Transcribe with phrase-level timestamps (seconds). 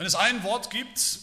[0.00, 1.18] Wenn es ein Wort gibt,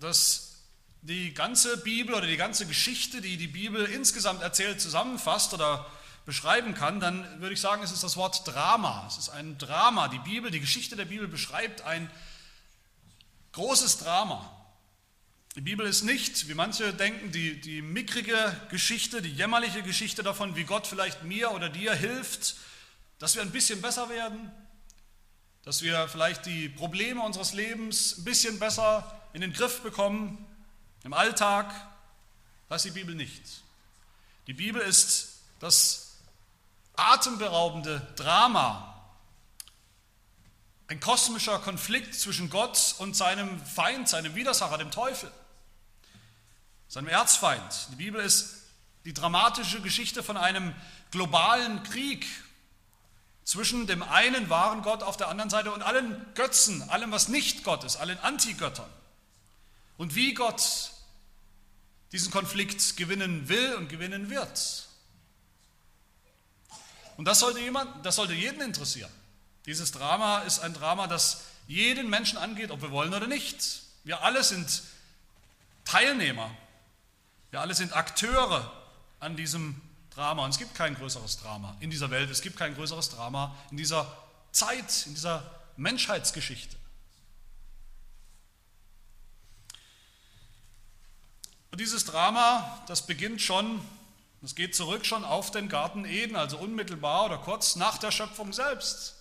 [0.00, 0.56] das
[1.02, 5.88] die ganze Bibel oder die ganze Geschichte, die die Bibel insgesamt erzählt, zusammenfasst oder
[6.26, 9.04] beschreiben kann, dann würde ich sagen, es ist das Wort Drama.
[9.06, 10.08] Es ist ein Drama.
[10.08, 12.10] Die Bibel, die Geschichte der Bibel beschreibt ein
[13.52, 14.50] großes Drama.
[15.54, 20.56] Die Bibel ist nicht, wie manche denken, die, die mickrige Geschichte, die jämmerliche Geschichte davon,
[20.56, 22.56] wie Gott vielleicht mir oder dir hilft,
[23.20, 24.50] dass wir ein bisschen besser werden,
[25.64, 30.46] dass wir vielleicht die Probleme unseres Lebens ein bisschen besser in den Griff bekommen,
[31.04, 31.72] im Alltag.
[32.70, 33.42] Ist die Bibel nicht.
[34.46, 36.18] Die Bibel ist das
[36.94, 38.86] atemberaubende Drama,
[40.86, 45.30] ein kosmischer Konflikt zwischen Gott und seinem Feind, seinem Widersacher, dem Teufel,
[46.88, 47.88] seinem Erzfeind.
[47.92, 48.56] Die Bibel ist
[49.04, 50.74] die dramatische Geschichte von einem
[51.10, 52.26] globalen Krieg
[53.44, 57.64] zwischen dem einen wahren Gott auf der anderen Seite und allen Götzen, allem, was nicht
[57.64, 58.90] Gott ist, allen Antigöttern.
[59.96, 60.92] Und wie Gott
[62.12, 64.88] diesen Konflikt gewinnen will und gewinnen wird.
[67.16, 69.10] Und das sollte, jemand, das sollte jeden interessieren.
[69.66, 73.82] Dieses Drama ist ein Drama, das jeden Menschen angeht, ob wir wollen oder nicht.
[74.04, 74.82] Wir alle sind
[75.84, 76.50] Teilnehmer.
[77.50, 78.72] Wir alle sind Akteure
[79.18, 79.80] an diesem
[80.20, 80.44] Drama.
[80.44, 82.28] Und es gibt kein größeres Drama in dieser Welt.
[82.28, 84.06] Es gibt kein größeres Drama in dieser
[84.52, 86.76] Zeit, in dieser Menschheitsgeschichte.
[91.70, 93.80] Und dieses Drama, das beginnt schon,
[94.42, 98.52] das geht zurück schon auf den Garten Eden, also unmittelbar oder kurz nach der Schöpfung
[98.52, 99.14] selbst.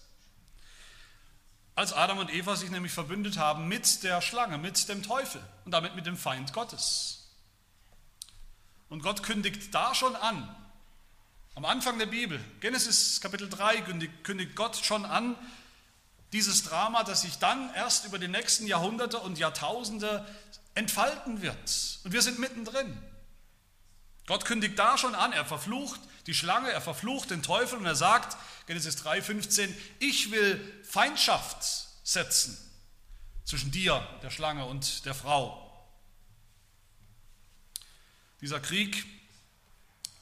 [1.76, 5.72] Als Adam und Eva sich nämlich verbündet haben mit der Schlange, mit dem Teufel und
[5.72, 7.30] damit mit dem Feind Gottes.
[8.90, 10.54] Und Gott kündigt da schon an,
[11.60, 13.82] am Anfang der Bibel, Genesis Kapitel 3,
[14.24, 15.36] kündigt, Gott schon an,
[16.32, 20.26] dieses Drama, das sich dann erst über die nächsten Jahrhunderte und Jahrtausende
[20.74, 22.00] entfalten wird.
[22.06, 22.98] Und wir sind mittendrin.
[24.26, 27.96] Gott kündigt da schon an, er verflucht die Schlange, er verflucht den Teufel und er
[27.96, 31.62] sagt, Genesis 3,15, ich will Feindschaft
[32.06, 32.58] setzen
[33.44, 35.70] zwischen dir, der Schlange, und der Frau.
[38.40, 39.06] Dieser Krieg,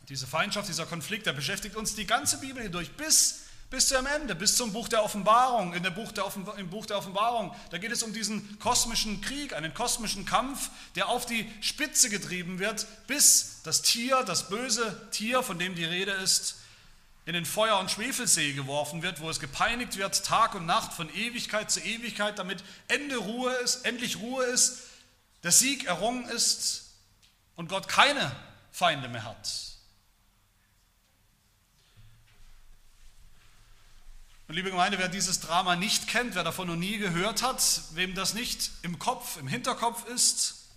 [0.09, 4.33] diese Feindschaft, dieser Konflikt, der beschäftigt uns die ganze Bibel hindurch bis bis zum Ende,
[4.33, 5.73] bis zum Buch der Offenbarung.
[5.73, 6.25] In der Buch der
[6.57, 11.09] Im Buch der Offenbarung, da geht es um diesen kosmischen Krieg, einen kosmischen Kampf, der
[11.09, 16.11] auf die Spitze getrieben wird, bis das Tier, das böse Tier, von dem die Rede
[16.11, 16.55] ist,
[17.25, 21.13] in den Feuer- und Schwefelsee geworfen wird, wo es gepeinigt wird, Tag und Nacht, von
[21.13, 24.83] Ewigkeit zu Ewigkeit, damit Ende Ruhe ist, endlich Ruhe ist,
[25.43, 26.93] der Sieg errungen ist
[27.57, 28.31] und Gott keine
[28.71, 29.76] Feinde mehr hat.
[34.47, 38.15] Und liebe Gemeinde, wer dieses Drama nicht kennt, wer davon noch nie gehört hat, wem
[38.15, 40.69] das nicht im Kopf, im Hinterkopf ist,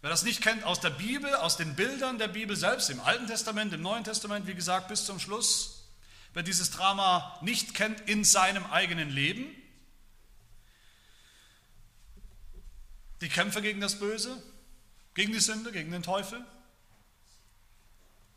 [0.00, 3.28] wer das nicht kennt aus der Bibel, aus den Bildern der Bibel selbst, im Alten
[3.28, 5.88] Testament, im Neuen Testament, wie gesagt, bis zum Schluss,
[6.34, 9.46] wer dieses Drama nicht kennt in seinem eigenen Leben,
[13.20, 14.42] die Kämpfe gegen das Böse,
[15.14, 16.44] gegen die Sünde, gegen den Teufel,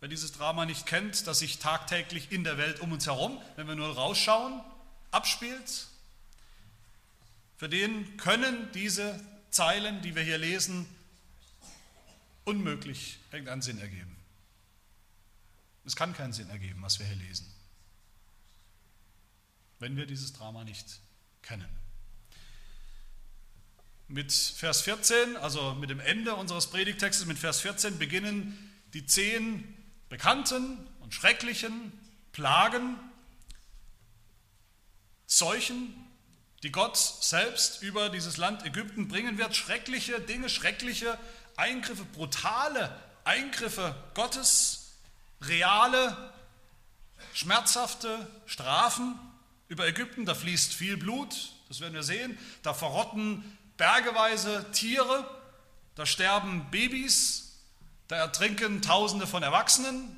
[0.03, 3.69] wer dieses Drama nicht kennt, das sich tagtäglich in der Welt um uns herum, wenn
[3.69, 4.59] wir nur rausschauen,
[5.11, 5.87] abspielt,
[7.55, 9.17] für den können diese
[9.49, 10.85] Zeilen, die wir hier lesen,
[12.43, 14.13] unmöglich irgendeinen Sinn ergeben.
[15.85, 17.49] Es kann keinen Sinn ergeben, was wir hier lesen,
[19.79, 20.99] wenn wir dieses Drama nicht
[21.43, 21.69] kennen.
[24.09, 29.77] Mit Vers 14, also mit dem Ende unseres Predigtextes, mit Vers 14 beginnen die zehn
[30.13, 31.91] bekannten und schrecklichen
[32.33, 32.99] Plagen,
[35.25, 35.91] Seuchen,
[36.61, 41.17] die Gott selbst über dieses Land Ägypten bringen wird, schreckliche Dinge, schreckliche
[41.57, 44.91] Eingriffe, brutale Eingriffe Gottes,
[45.41, 46.31] reale,
[47.33, 49.17] schmerzhafte Strafen
[49.67, 50.27] über Ägypten.
[50.27, 52.37] Da fließt viel Blut, das werden wir sehen.
[52.61, 55.27] Da verrotten bergeweise Tiere,
[55.95, 57.42] da sterben Babys,
[58.07, 60.17] da ertrinken Tausende von Erwachsenen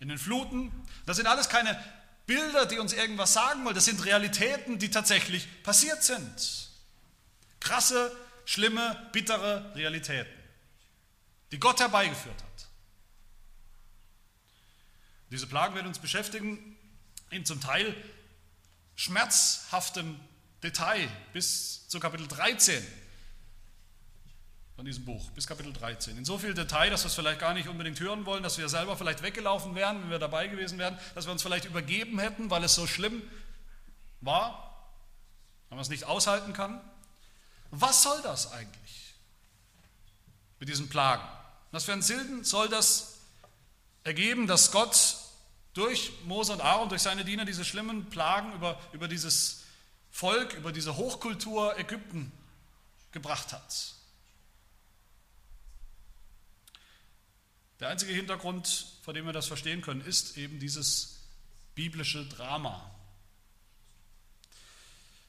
[0.00, 0.72] in den Fluten.
[1.06, 1.82] Das sind alles keine
[2.26, 3.74] Bilder, die uns irgendwas sagen wollen.
[3.74, 6.70] Das sind Realitäten, die tatsächlich passiert sind.
[7.60, 8.14] Krasse,
[8.44, 10.32] schlimme, bittere Realitäten,
[11.52, 12.68] die Gott herbeigeführt hat.
[15.30, 16.76] Diese Plagen werden uns beschäftigen
[17.30, 17.94] in zum Teil
[18.94, 20.18] schmerzhaftem
[20.62, 22.86] Detail bis zu Kapitel 13
[24.76, 26.18] von diesem Buch, bis Kapitel 13.
[26.18, 28.68] In so viel Detail, dass wir es vielleicht gar nicht unbedingt hören wollen, dass wir
[28.68, 32.50] selber vielleicht weggelaufen wären, wenn wir dabei gewesen wären, dass wir uns vielleicht übergeben hätten,
[32.50, 33.22] weil es so schlimm
[34.20, 34.90] war,
[35.68, 36.80] weil man es nicht aushalten kann.
[37.70, 39.14] Was soll das eigentlich
[40.58, 41.26] mit diesen Plagen?
[41.70, 43.18] Was für ein Sinn soll das
[44.02, 45.16] ergeben, dass Gott
[45.72, 49.62] durch Mose und Aaron, durch seine Diener diese schlimmen Plagen über, über dieses
[50.10, 52.32] Volk, über diese Hochkultur Ägypten
[53.12, 53.93] gebracht hat?
[57.84, 61.20] Der einzige Hintergrund, vor dem wir das verstehen können, ist eben dieses
[61.74, 62.90] biblische Drama.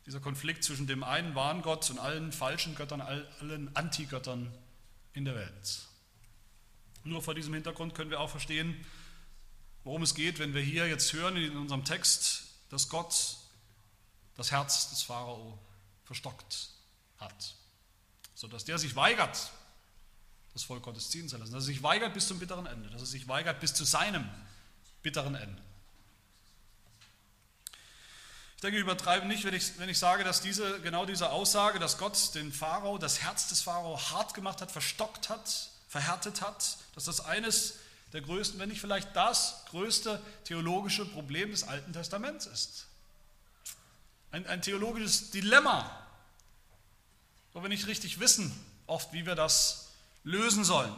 [0.06, 4.54] Dieser Konflikt zwischen dem einen wahren Gott und allen falschen Göttern, allen Antigöttern
[5.12, 5.82] in der Welt.
[7.04, 8.86] Nur vor diesem Hintergrund können wir auch verstehen,
[9.84, 13.36] worum es geht, wenn wir hier jetzt hören in unserem Text, dass Gott
[14.38, 15.60] das Herz des Pharao
[16.06, 16.70] verstockt
[17.18, 17.54] hat,
[18.34, 19.52] sodass der sich weigert,
[20.56, 23.02] das Volk Gottes ziehen zu lassen, dass er sich weigert bis zum bitteren Ende, dass
[23.02, 24.28] er sich weigert bis zu seinem
[25.04, 25.62] bitteren Ende.
[28.56, 31.78] Ich denke, ich übertreibe nicht, wenn ich, wenn ich sage, dass diese, genau diese Aussage,
[31.78, 36.78] dass Gott den Pharao, das Herz des Pharao hart gemacht hat, verstockt hat, verhärtet hat,
[36.96, 37.76] dass das eines
[38.14, 42.88] der größten, wenn nicht vielleicht das größte theologische Problem des Alten Testaments ist.
[44.32, 45.92] Ein, ein theologisches Dilemma,
[47.52, 49.85] wo wir nicht richtig wissen, oft wie wir das
[50.26, 50.94] lösen sollen.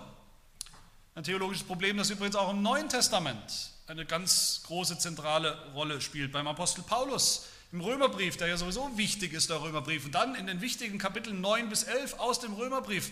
[1.13, 6.31] Ein theologisches Problem, das übrigens auch im Neuen Testament eine ganz große zentrale Rolle spielt.
[6.31, 10.05] Beim Apostel Paulus im Römerbrief, der ja sowieso wichtig ist, der Römerbrief.
[10.05, 13.11] Und dann in den wichtigen Kapiteln 9 bis 11 aus dem Römerbrief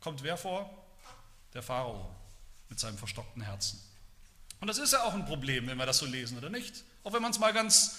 [0.00, 0.70] kommt wer vor?
[1.54, 2.14] Der Pharao
[2.68, 3.80] mit seinem verstockten Herzen.
[4.60, 6.84] Und das ist ja auch ein Problem, wenn wir das so lesen, oder nicht?
[7.04, 7.98] Auch wenn man es mal ganz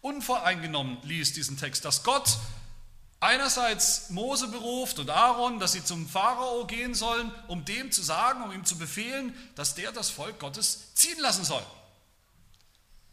[0.00, 2.38] unvoreingenommen liest, diesen Text, dass Gott
[3.20, 8.42] einerseits Mose beruft und Aaron, dass sie zum Pharao gehen sollen, um dem zu sagen,
[8.42, 11.64] um ihm zu befehlen, dass der das Volk Gottes ziehen lassen soll.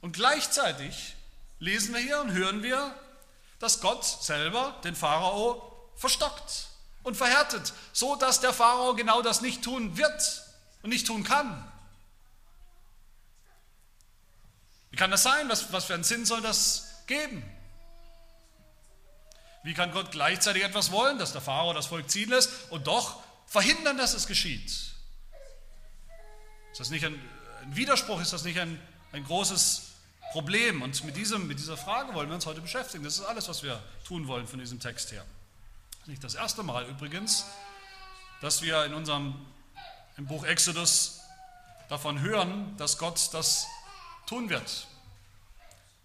[0.01, 1.15] Und gleichzeitig
[1.59, 2.93] lesen wir hier und hören wir,
[3.59, 6.67] dass Gott selber den Pharao verstockt
[7.03, 10.43] und verhärtet, so dass der Pharao genau das nicht tun wird
[10.81, 11.71] und nicht tun kann.
[14.91, 15.47] Wie kann das sein?
[15.49, 17.43] Was, was für einen Sinn soll das geben?
[19.63, 23.23] Wie kann Gott gleichzeitig etwas wollen, dass der Pharao das Volk ziehen lässt und doch
[23.47, 24.65] verhindern, dass es geschieht?
[26.71, 27.13] Ist das nicht ein,
[27.61, 28.19] ein Widerspruch?
[28.19, 28.77] Ist das nicht ein,
[29.13, 29.93] ein großes
[30.33, 30.81] Problem?
[30.81, 33.05] Und mit, diesem, mit dieser Frage wollen wir uns heute beschäftigen.
[33.05, 35.25] Das ist alles, was wir tun wollen von diesem Text her.
[36.07, 37.45] Nicht das erste Mal übrigens,
[38.41, 39.45] dass wir in unserem
[40.17, 41.21] im Buch Exodus
[41.87, 43.65] davon hören, dass Gott das
[44.25, 44.87] tun wird,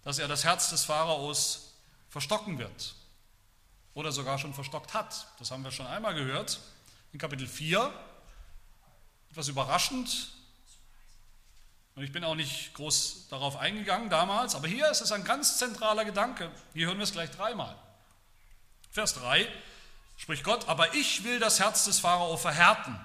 [0.05, 1.73] dass er das Herz des Pharaos
[2.09, 2.95] verstocken wird
[3.99, 5.27] oder sogar schon verstockt hat.
[5.41, 6.61] Das haben wir schon einmal gehört
[7.13, 7.93] in Kapitel 4.
[9.33, 10.29] Etwas überraschend.
[11.97, 15.59] Und ich bin auch nicht groß darauf eingegangen damals, aber hier ist es ein ganz
[15.59, 16.49] zentraler Gedanke.
[16.75, 17.75] Hier hören wir es gleich dreimal.
[18.93, 19.49] Vers 3
[20.17, 22.97] spricht Gott, aber ich will das Herz des Pharao verhärten.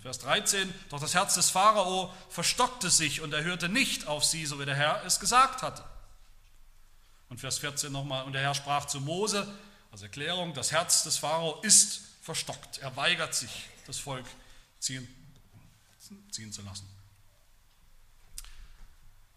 [0.00, 4.46] Vers 13, doch das Herz des Pharao verstockte sich und er hörte nicht auf sie,
[4.46, 5.84] so wie der Herr es gesagt hatte.
[7.28, 9.46] Und Vers 14 nochmal, und der Herr sprach zu Mose,
[9.90, 12.78] als Erklärung, das Herz des Pharao ist verstockt.
[12.78, 13.50] Er weigert sich,
[13.86, 14.26] das Volk
[14.78, 15.06] ziehen,
[16.30, 16.86] ziehen zu lassen.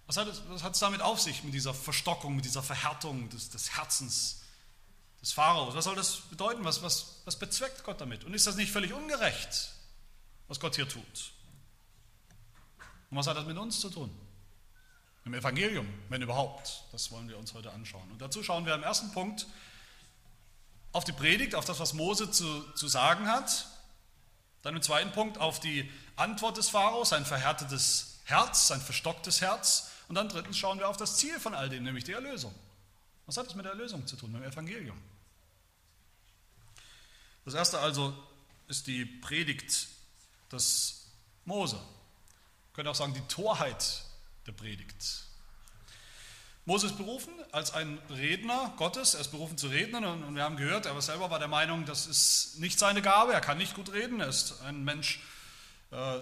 [0.07, 3.29] Was hat, es, was hat es damit auf sich, mit dieser Verstockung, mit dieser Verhärtung
[3.29, 4.41] des, des Herzens
[5.21, 5.73] des Pharaos?
[5.73, 6.65] Was soll das bedeuten?
[6.65, 8.25] Was, was, was bezweckt Gott damit?
[8.25, 9.71] Und ist das nicht völlig ungerecht,
[10.49, 11.31] was Gott hier tut?
[13.09, 14.13] Und was hat das mit uns zu tun?
[15.25, 16.83] Im Evangelium, wenn überhaupt.
[16.91, 18.09] Das wollen wir uns heute anschauen.
[18.11, 19.45] Und dazu schauen wir im ersten Punkt
[20.91, 23.67] auf die Predigt, auf das, was Mose zu, zu sagen hat.
[24.63, 29.91] Dann im zweiten Punkt auf die Antwort des Pharaos, sein verhärtetes Herz, sein verstocktes Herz.
[30.07, 32.53] Und dann drittens schauen wir auf das Ziel von all dem, nämlich die Erlösung.
[33.25, 34.99] Was hat das mit der Erlösung zu tun, mit dem Evangelium?
[37.45, 38.13] Das erste also
[38.67, 39.87] ist die Predigt
[40.51, 41.05] des
[41.45, 41.75] Mose.
[41.75, 44.03] Man könnte auch sagen, die Torheit
[44.45, 45.25] der Predigt.
[46.65, 50.57] Mose ist berufen als ein Redner Gottes, er ist berufen zu reden und wir haben
[50.57, 53.91] gehört, er selber war der Meinung, das ist nicht seine Gabe, er kann nicht gut
[53.91, 55.19] reden, er ist ein Mensch,
[55.89, 56.19] äh,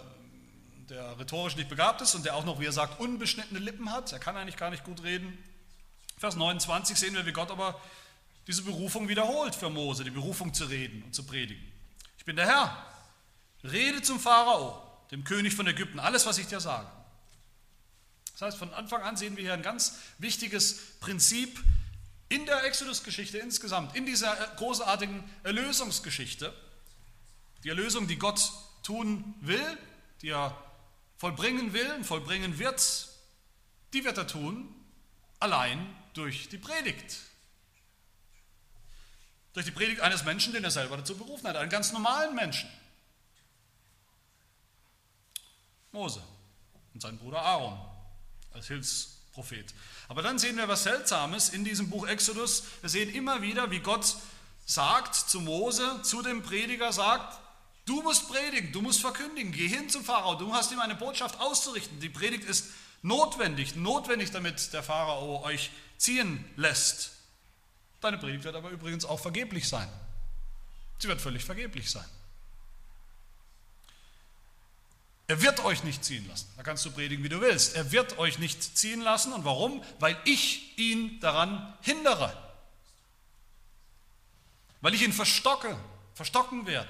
[0.90, 4.14] der rhetorisch nicht begabt ist und der auch noch, wie er sagt, unbeschnittene Lippen hat,
[4.14, 5.38] er kann eigentlich gar nicht gut reden.
[6.18, 7.80] Vers 29 sehen wir, wie Gott aber
[8.48, 11.70] diese Berufung wiederholt für Mose, die Berufung zu reden und zu predigen.
[12.18, 12.86] Ich bin der Herr,
[13.64, 16.88] rede zum Pharao, dem König von Ägypten, alles, was ich dir sage.
[18.40, 21.62] Das heißt, von Anfang an sehen wir hier ein ganz wichtiges Prinzip
[22.30, 26.54] in der Exodus-Geschichte insgesamt, in dieser großartigen Erlösungsgeschichte.
[27.66, 28.50] Die Erlösung, die Gott
[28.82, 29.78] tun will,
[30.22, 30.56] die er
[31.18, 33.10] vollbringen will und vollbringen wird,
[33.92, 34.74] die wird er tun
[35.42, 37.18] allein durch die Predigt.
[39.52, 42.70] Durch die Predigt eines Menschen, den er selber dazu berufen hat, einen ganz normalen Menschen.
[45.92, 46.24] Mose
[46.94, 47.89] und sein Bruder Aaron
[48.54, 49.74] als Hilfsprophet.
[50.08, 52.64] Aber dann sehen wir was Seltsames in diesem Buch Exodus.
[52.82, 54.16] Wir sehen immer wieder, wie Gott
[54.66, 57.40] sagt zu Mose, zu dem Prediger, sagt,
[57.86, 61.40] du musst predigen, du musst verkündigen, geh hin zum Pharao, du hast ihm eine Botschaft
[61.40, 62.00] auszurichten.
[62.00, 62.68] Die Predigt ist
[63.02, 67.12] notwendig, notwendig, damit der Pharao euch ziehen lässt.
[68.02, 69.90] Deine Predigt wird aber übrigens auch vergeblich sein.
[71.00, 72.06] Sie wird völlig vergeblich sein.
[75.30, 76.48] Er wird euch nicht ziehen lassen.
[76.58, 77.76] Da kannst du predigen, wie du willst.
[77.76, 79.32] Er wird euch nicht ziehen lassen.
[79.32, 79.84] Und warum?
[80.00, 82.36] Weil ich ihn daran hindere.
[84.82, 85.78] Weil ich ihn verstocke,
[86.16, 86.90] verstocken werde.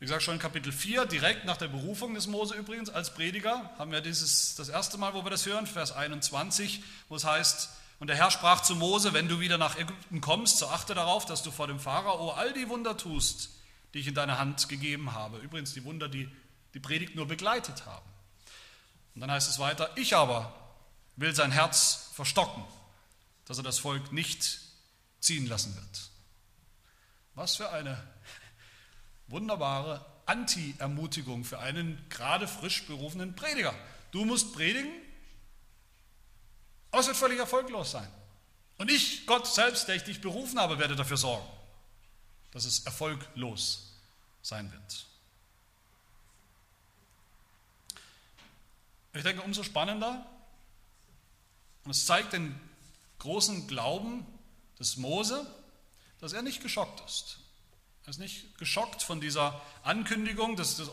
[0.00, 3.70] Wie gesagt, schon in Kapitel 4, direkt nach der Berufung des Mose übrigens als Prediger,
[3.78, 7.70] haben wir dieses, das erste Mal, wo wir das hören, Vers 21, wo es heißt,
[8.00, 11.24] und der Herr sprach zu Mose, wenn du wieder nach Ägypten kommst, so achte darauf,
[11.24, 13.55] dass du vor dem Pharao all die Wunder tust,
[13.96, 15.38] die ich in deine Hand gegeben habe.
[15.38, 16.28] Übrigens die Wunder, die
[16.74, 18.04] die Predigt nur begleitet haben.
[19.14, 20.52] Und dann heißt es weiter, ich aber
[21.16, 22.62] will sein Herz verstocken,
[23.46, 24.60] dass er das Volk nicht
[25.20, 26.10] ziehen lassen wird.
[27.34, 28.06] Was für eine
[29.28, 33.74] wunderbare Anti-Ermutigung für einen gerade frisch berufenen Prediger.
[34.10, 34.92] Du musst predigen,
[36.90, 38.08] aber es wird völlig erfolglos sein.
[38.76, 41.48] Und ich, Gott selbst, der ich dich berufen habe, werde dafür sorgen,
[42.50, 43.85] dass es erfolglos
[44.46, 45.06] sein wird.
[49.14, 50.24] Ich denke, umso spannender,
[51.84, 52.58] und es zeigt den
[53.18, 54.26] großen Glauben
[54.78, 55.46] des Mose,
[56.20, 57.38] dass er nicht geschockt ist.
[58.04, 60.90] Er ist nicht geschockt von dieser Ankündigung des, des,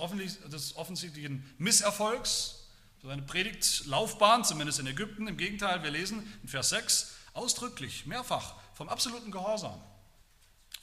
[0.50, 2.60] des offensichtlichen Misserfolgs,
[3.04, 5.28] seine Predigtlaufbahn, zumindest in Ägypten.
[5.28, 9.80] Im Gegenteil, wir lesen in Vers 6 ausdrücklich, mehrfach, vom absoluten Gehorsam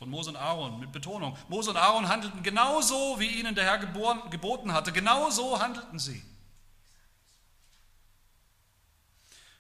[0.01, 1.37] von Mose und Aaron mit Betonung.
[1.49, 4.93] Mose und Aaron handelten genauso, wie ihnen der Herr geboren, geboten hatte.
[4.93, 6.25] Genauso handelten sie.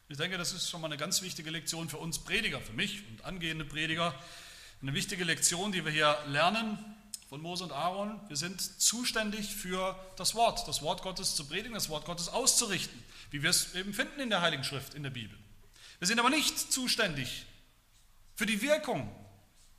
[0.08, 3.06] Ich denke, das ist schon mal eine ganz wichtige Lektion für uns Prediger, für mich
[3.10, 4.14] und angehende Prediger,
[4.80, 6.78] eine wichtige Lektion, die wir hier lernen
[7.28, 8.18] von Mose und Aaron.
[8.28, 12.98] Wir sind zuständig für das Wort, das Wort Gottes zu predigen, das Wort Gottes auszurichten,
[13.30, 15.38] wie wir es eben finden in der Heiligen Schrift, in der Bibel.
[15.98, 17.44] Wir sind aber nicht zuständig
[18.34, 19.14] für die Wirkung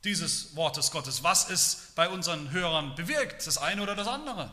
[0.04, 4.50] dieses Wortes Gottes, was es bei unseren Hörern bewirkt, das eine oder das andere.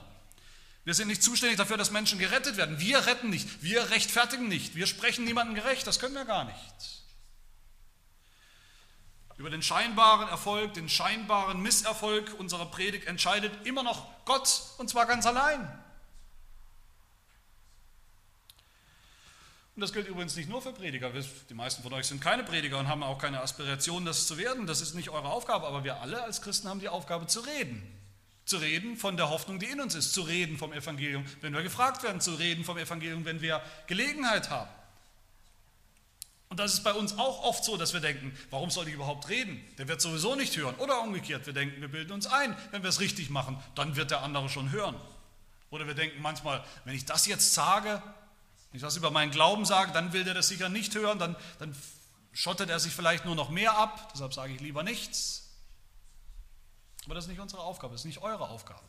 [0.86, 2.80] Wir sind nicht zuständig dafür, dass Menschen gerettet werden.
[2.80, 7.00] Wir retten nicht, wir rechtfertigen nicht, wir sprechen niemandem gerecht, das können wir gar nicht.
[9.38, 15.06] Über den scheinbaren Erfolg, den scheinbaren Misserfolg unserer Predigt entscheidet immer noch Gott und zwar
[15.06, 15.79] ganz allein.
[19.80, 21.10] Und das gilt übrigens nicht nur für Prediger.
[21.50, 24.68] Die meisten von euch sind keine Prediger und haben auch keine Aspiration, das zu werden.
[24.68, 25.66] Das ist nicht eure Aufgabe.
[25.66, 27.82] Aber wir alle als Christen haben die Aufgabe zu reden.
[28.44, 30.12] Zu reden von der Hoffnung, die in uns ist.
[30.12, 32.20] Zu reden vom Evangelium, wenn wir gefragt werden.
[32.20, 34.70] Zu reden vom Evangelium, wenn wir Gelegenheit haben.
[36.50, 39.30] Und das ist bei uns auch oft so, dass wir denken, warum soll ich überhaupt
[39.30, 39.64] reden?
[39.78, 40.76] Der wird sowieso nicht hören.
[40.80, 44.12] Oder umgekehrt, wir denken, wir bilden uns ein, wenn wir es richtig machen, dann wird
[44.12, 44.98] der andere schon hören.
[45.70, 48.04] Oder wir denken manchmal, wenn ich das jetzt sage,
[48.70, 51.36] wenn ich das über meinen Glauben sage, dann will der das sicher nicht hören, dann,
[51.58, 51.76] dann
[52.34, 55.50] schottet er sich vielleicht nur noch mehr ab, deshalb sage ich lieber nichts.
[57.06, 58.88] Aber das ist nicht unsere Aufgabe, das ist nicht eure Aufgabe.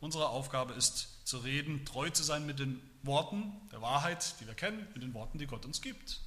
[0.00, 4.54] Unsere Aufgabe ist zu reden, treu zu sein mit den Worten der Wahrheit, die wir
[4.54, 6.20] kennen, mit den Worten, die Gott uns gibt.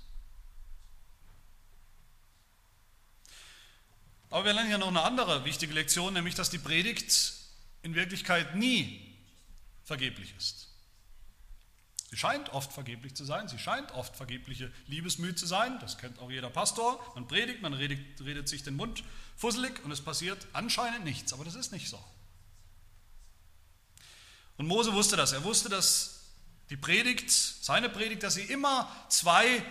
[4.29, 7.33] Aber wir lernen hier noch eine andere wichtige Lektion, nämlich dass die Predigt
[7.81, 9.17] in Wirklichkeit nie
[9.83, 10.70] vergeblich ist.
[12.11, 16.19] Sie scheint oft vergeblich zu sein, sie scheint oft vergebliche Liebesmüh zu sein, das kennt
[16.19, 16.99] auch jeder Pastor.
[17.15, 19.05] Man predigt, man redet, redet sich den Mund
[19.37, 22.03] fusselig und es passiert anscheinend nichts, aber das ist nicht so.
[24.57, 26.19] Und Mose wusste das, er wusste, dass
[26.69, 29.63] die Predigt, seine Predigt, dass sie immer zwei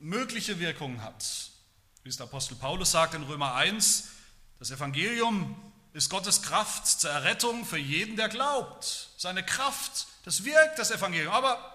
[0.00, 1.24] mögliche Wirkungen hat.
[2.02, 4.08] Wie es der Apostel Paulus sagt in Römer 1,
[4.58, 5.54] das Evangelium
[5.92, 9.10] ist Gottes Kraft zur Errettung für jeden, der glaubt.
[9.16, 11.73] Seine Kraft, das wirkt das Evangelium, aber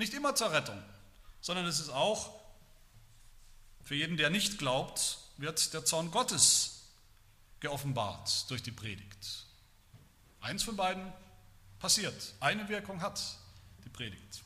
[0.00, 0.82] nicht immer zur Rettung,
[1.40, 2.34] sondern es ist auch
[3.84, 6.88] für jeden, der nicht glaubt, wird der Zorn Gottes
[7.60, 9.46] geoffenbart durch die Predigt.
[10.40, 11.12] Eins von beiden
[11.78, 12.34] passiert.
[12.40, 13.20] Eine Wirkung hat
[13.84, 14.42] die Predigt.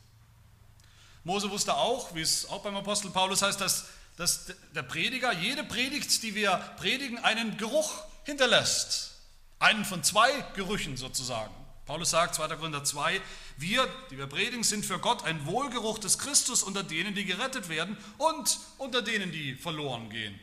[1.23, 3.85] Mose wusste auch, wie es auch beim Apostel Paulus heißt, dass
[4.17, 7.91] dass der Prediger, jede Predigt, die wir predigen, einen Geruch
[8.23, 9.11] hinterlässt.
[9.59, 11.53] Einen von zwei Gerüchen sozusagen.
[11.85, 12.47] Paulus sagt, 2.
[12.55, 13.21] Korinther 2,
[13.57, 17.69] wir, die wir predigen, sind für Gott ein Wohlgeruch des Christus unter denen, die gerettet
[17.69, 20.39] werden und unter denen, die verloren gehen.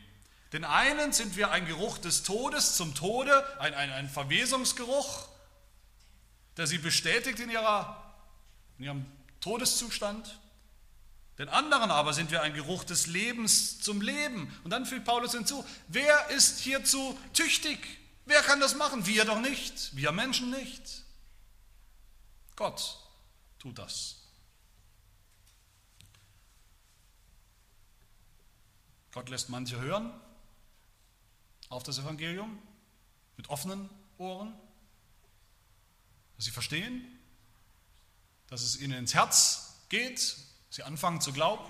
[0.53, 5.27] Den einen sind wir ein Geruch des Todes zum Tode, ein, ein, ein Verwesungsgeruch,
[6.57, 8.15] der sie bestätigt in, ihrer,
[8.79, 9.07] in ihrem
[9.41, 10.39] Todeszustand.
[11.39, 14.55] Den anderen aber sind wir ein Geruch des Lebens zum Leben.
[14.63, 17.79] Und dann fügt Paulus hinzu, wer ist hierzu tüchtig?
[18.27, 19.07] Wer kann das machen?
[19.07, 21.02] Wir doch nicht, wir Menschen nicht.
[22.57, 22.99] Gott
[23.59, 24.23] tut das.
[29.13, 30.13] Gott lässt manche hören
[31.69, 32.59] auf das Evangelium
[33.37, 34.55] mit offenen Ohren,
[36.37, 37.19] dass sie verstehen,
[38.49, 40.37] dass es ihnen ins Herz geht,
[40.71, 41.65] sie anfangen zu glauben.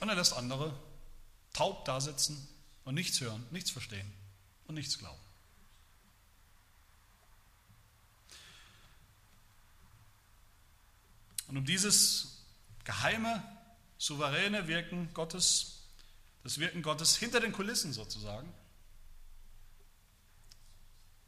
[0.00, 0.74] Und er lässt andere
[1.52, 2.48] taub dasitzen
[2.84, 4.10] und nichts hören, nichts verstehen
[4.66, 5.29] und nichts glauben.
[11.50, 12.44] Und um dieses
[12.84, 13.42] geheime,
[13.98, 15.82] souveräne Wirken Gottes,
[16.44, 18.48] das Wirken Gottes hinter den Kulissen sozusagen,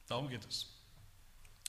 [0.06, 0.68] darum geht es.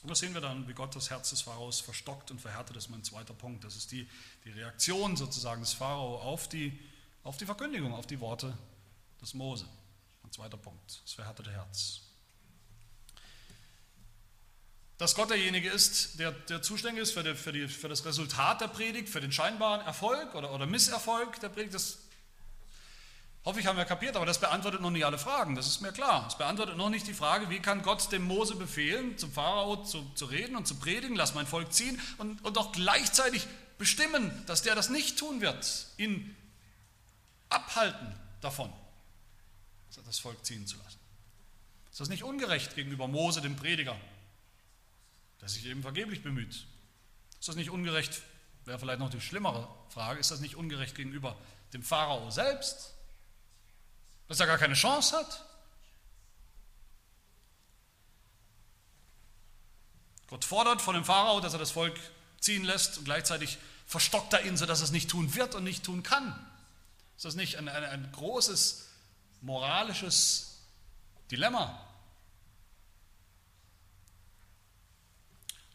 [0.03, 2.75] Und das sehen wir dann, wie Gott das Herz des Pharaos verstockt und verhärtet.
[2.75, 3.63] Das ist mein zweiter Punkt.
[3.63, 4.07] Das ist die,
[4.45, 6.77] die Reaktion sozusagen des Pharao auf die,
[7.23, 8.55] auf die Verkündigung, auf die Worte
[9.19, 9.65] des Mose.
[10.23, 12.02] Ein zweiter Punkt, das verhärtete Herz.
[15.03, 18.61] Dass Gott derjenige ist, der, der zuständig ist für, die, für, die, für, das Resultat
[18.61, 21.97] der Predigt, für den scheinbaren Erfolg oder, oder Misserfolg der Predigt, das
[23.43, 25.91] hoffe ich, haben wir kapiert, aber das beantwortet noch nicht alle Fragen, das ist mir
[25.91, 26.25] klar.
[26.29, 30.09] Es beantwortet noch nicht die Frage, wie kann Gott dem Mose befehlen, zum Pharao zu,
[30.15, 33.45] zu reden und zu predigen, lass mein Volk ziehen und, und auch gleichzeitig
[33.77, 36.33] bestimmen, dass der das nicht tun wird, ihn
[37.49, 38.71] abhalten davon
[40.05, 40.99] das Volk ziehen zu lassen.
[41.91, 43.97] Ist das nicht ungerecht gegenüber Mose, dem Prediger,
[45.43, 46.65] der sich eben vergeblich bemüht?
[47.37, 48.21] Ist das nicht ungerecht,
[48.63, 51.37] wäre vielleicht noch die schlimmere Frage, ist das nicht ungerecht gegenüber
[51.73, 52.93] dem Pharao selbst,
[54.29, 55.43] dass er gar keine Chance hat?
[60.27, 61.99] Gott fordert von dem Pharao, dass er das Volk
[62.39, 65.83] ziehen lässt und gleichzeitig verstockt er ihn, sodass er es nicht tun wird und nicht
[65.83, 66.33] tun kann.
[67.17, 68.87] Ist das nicht ein, ein, ein großes
[69.41, 70.61] moralisches
[71.31, 71.85] Dilemma.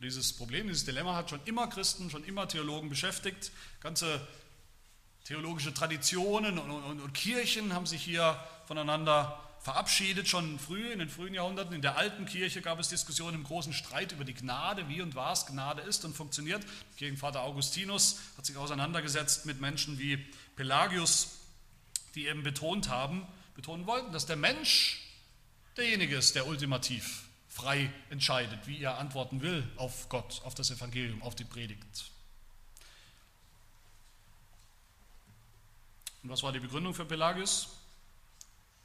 [0.01, 3.51] Dieses Problem, dieses Dilemma hat schon immer Christen, schon immer Theologen beschäftigt.
[3.81, 4.27] Ganze
[5.25, 11.09] theologische Traditionen und, und, und, Kirchen haben sich hier voneinander verabschiedet, schon früh, in den
[11.09, 11.75] frühen Jahrhunderten.
[11.75, 15.17] In der alten Kirche gab es Diskussionen im großen Streit über die Gnade, wie und
[15.17, 16.65] was Gnade ist und funktioniert.
[16.97, 21.41] Kirchenvater Augustinus hat sich auseinandergesetzt mit Menschen wie Pelagius,
[22.15, 25.03] die eben betont haben, betonen wollten, dass der Mensch
[25.77, 27.28] derjenige ist, der ultimativ
[27.59, 32.11] frei entscheidet, wie er antworten will auf Gott, auf das Evangelium, auf die Predigt.
[36.23, 37.69] Und was war die Begründung für Pelagius?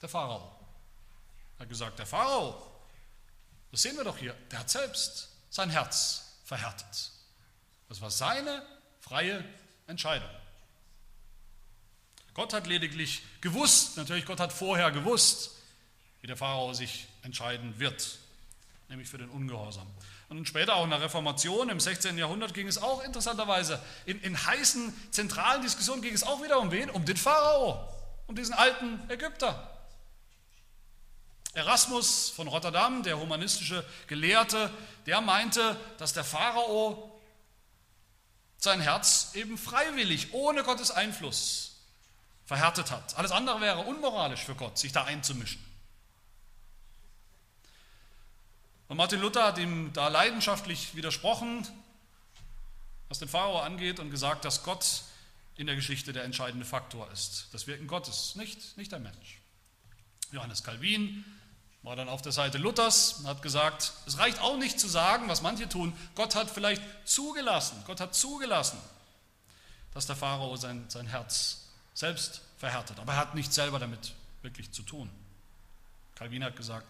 [0.02, 0.52] Der Pharao.
[1.58, 2.72] Er hat gesagt, der Pharao,
[3.72, 7.12] das sehen wir doch hier, der hat selbst sein Herz verhärtet.
[7.90, 8.66] Das war seine
[9.02, 9.46] freie
[9.86, 10.30] Entscheidung.
[12.34, 15.52] Gott hat lediglich gewusst, natürlich Gott hat vorher gewusst,
[16.22, 18.18] wie der Pharao sich entscheiden wird,
[18.94, 19.88] nämlich für den Ungehorsam.
[20.30, 22.16] Und später auch in der Reformation im 16.
[22.16, 26.72] Jahrhundert ging es auch interessanterweise, in, in heißen zentralen Diskussionen ging es auch wieder um
[26.72, 26.92] wen?
[26.92, 27.90] Um den Pharao,
[28.28, 29.68] um diesen alten Ägypter.
[31.54, 34.70] Erasmus von Rotterdam, der humanistische Gelehrte,
[35.08, 37.20] der meinte, dass der Pharao
[38.58, 41.78] sein Herz eben freiwillig, ohne Gottes Einfluss
[42.46, 43.18] verhärtet hat.
[43.18, 45.73] Alles andere wäre unmoralisch für Gott, sich da einzumischen.
[48.88, 51.68] Und Martin Luther hat ihm da leidenschaftlich widersprochen,
[53.10, 55.04] was den Pharao angeht, und gesagt, dass Gott
[55.56, 57.48] in der Geschichte der entscheidende Faktor ist.
[57.52, 59.40] Das Wirken Gottes, nicht, nicht der Mensch.
[60.32, 61.24] Johannes Calvin
[61.84, 65.28] war dann auf der Seite Luthers und hat gesagt, es reicht auch nicht zu sagen,
[65.28, 68.80] was manche tun, Gott hat vielleicht zugelassen, Gott hat zugelassen,
[69.94, 74.72] dass der Pharao sein, sein Herz selbst verhärtet, aber er hat nichts selber damit wirklich
[74.72, 75.10] zu tun.
[76.16, 76.88] Calvin hat gesagt,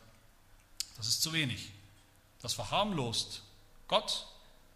[0.96, 1.72] das ist zu wenig.
[2.44, 3.42] Das verharmlost
[3.88, 4.28] Gott,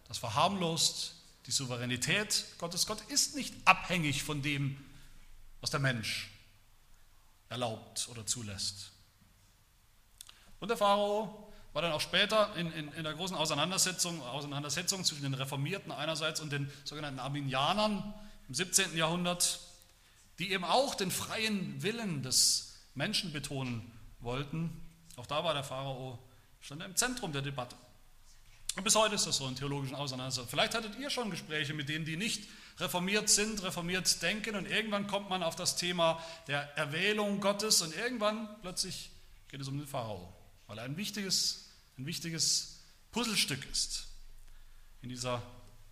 [0.08, 1.14] das verharmlost
[1.46, 2.86] die Souveränität Gottes.
[2.86, 4.84] Gott ist nicht abhängig von dem,
[5.60, 6.30] was der Mensch
[7.48, 8.90] erlaubt oder zulässt.
[10.58, 15.22] Und der Pharao war dann auch später in, in, in der großen Auseinandersetzung, Auseinandersetzung zwischen
[15.22, 18.12] den Reformierten einerseits und den sogenannten Arminianern
[18.48, 18.96] im 17.
[18.96, 19.60] Jahrhundert
[20.38, 24.80] die eben auch den freien Willen des Menschen betonen wollten.
[25.16, 26.18] Auch da war der Pharao
[26.60, 27.76] stand er im Zentrum der Debatte.
[28.76, 30.50] Und bis heute ist das so in theologischen Auseinandersetzungen.
[30.50, 35.08] Vielleicht hattet ihr schon Gespräche mit denen, die nicht reformiert sind, reformiert denken und irgendwann
[35.08, 39.10] kommt man auf das Thema der Erwählung Gottes und irgendwann plötzlich
[39.48, 40.32] geht es um den Pharao,
[40.68, 42.78] weil er ein wichtiges, ein wichtiges
[43.10, 44.06] Puzzlestück ist
[45.02, 45.42] in dieser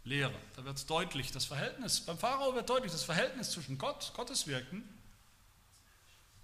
[0.04, 0.38] Lehre.
[0.54, 4.88] Da wird deutlich das Verhältnis, beim Pharao wird deutlich das Verhältnis zwischen Gott, Gottes Wirken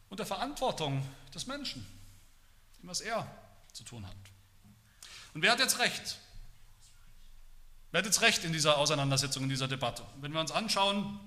[0.09, 1.87] und der Verantwortung des Menschen,
[2.83, 3.31] was er
[3.73, 4.17] zu tun hat.
[5.35, 6.19] Und wer hat jetzt recht?
[7.91, 10.05] Wer hat jetzt recht in dieser Auseinandersetzung, in dieser Debatte?
[10.21, 11.21] Wenn wir uns anschauen,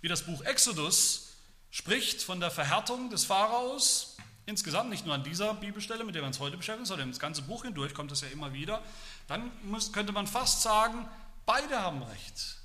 [0.00, 1.34] wie das Buch Exodus
[1.70, 6.26] spricht von der Verhärtung des Pharaos, insgesamt nicht nur an dieser Bibelstelle, mit der wir
[6.26, 8.82] uns heute beschäftigen, sondern das ganze Buch hindurch kommt es ja immer wieder,
[9.28, 9.50] dann
[9.92, 11.08] könnte man fast sagen,
[11.46, 12.56] beide haben recht.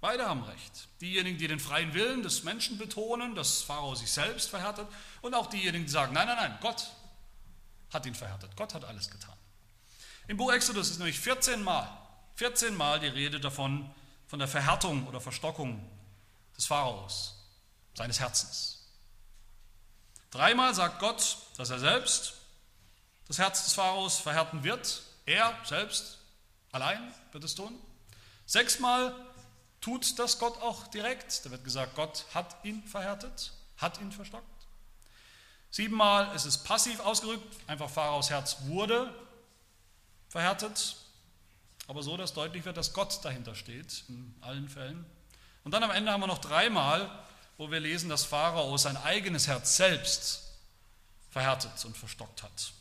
[0.00, 0.88] Beide haben recht.
[1.00, 4.88] Diejenigen, die den freien Willen des Menschen betonen, dass Pharao sich selbst verhärtet,
[5.20, 6.90] und auch diejenigen, die sagen, nein, nein, nein, Gott
[7.92, 9.36] hat ihn verhärtet, Gott hat alles getan.
[10.28, 11.88] Im Buch Exodus ist nämlich 14 Mal,
[12.36, 13.92] 14 Mal die Rede davon,
[14.26, 15.86] von der Verhärtung oder Verstockung
[16.56, 17.34] des Pharaos,
[17.94, 18.88] seines Herzens.
[20.30, 22.34] Dreimal sagt Gott, dass er selbst
[23.28, 25.02] das Herz des Pharaos verhärten wird.
[25.26, 26.18] Er selbst
[26.70, 27.78] allein wird es tun.
[28.46, 29.14] Sechsmal
[29.80, 31.44] tut das Gott auch direkt.
[31.44, 34.51] Da wird gesagt, Gott hat ihn verhärtet, hat ihn verstockt.
[35.72, 39.10] Siebenmal ist es passiv ausgerückt, einfach Pharaos Herz wurde
[40.28, 40.96] verhärtet,
[41.88, 45.06] aber so, dass deutlich wird, dass Gott dahinter steht, in allen Fällen.
[45.64, 47.10] Und dann am Ende haben wir noch dreimal,
[47.56, 50.42] wo wir lesen, dass Pharao sein eigenes Herz selbst
[51.30, 52.74] verhärtet und verstockt hat.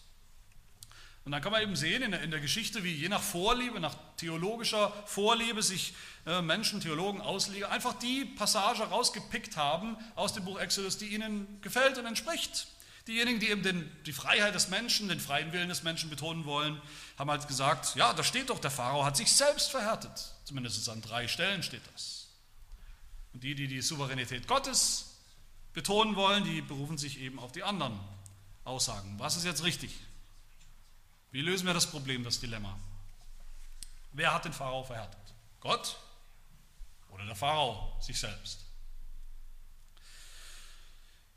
[1.23, 3.79] Und dann kann man eben sehen in der, in der Geschichte, wie je nach Vorliebe,
[3.79, 5.93] nach theologischer Vorliebe sich
[6.25, 11.61] äh, Menschen, Theologen, Ausleger einfach die Passage rausgepickt haben aus dem Buch Exodus, die ihnen
[11.61, 12.67] gefällt und entspricht.
[13.11, 16.81] Diejenigen, die eben den, die Freiheit des Menschen, den freien Willen des Menschen betonen wollen,
[17.17, 20.33] haben halt gesagt, ja, da steht doch, der Pharao hat sich selbst verhärtet.
[20.45, 22.29] Zumindest an drei Stellen steht das.
[23.33, 25.17] Und die, die die Souveränität Gottes
[25.73, 27.99] betonen wollen, die berufen sich eben auf die anderen
[28.63, 29.19] Aussagen.
[29.19, 29.93] Was ist jetzt richtig?
[31.31, 32.79] Wie lösen wir das Problem, das Dilemma?
[34.13, 35.19] Wer hat den Pharao verhärtet?
[35.59, 35.97] Gott
[37.09, 38.59] oder der Pharao sich selbst?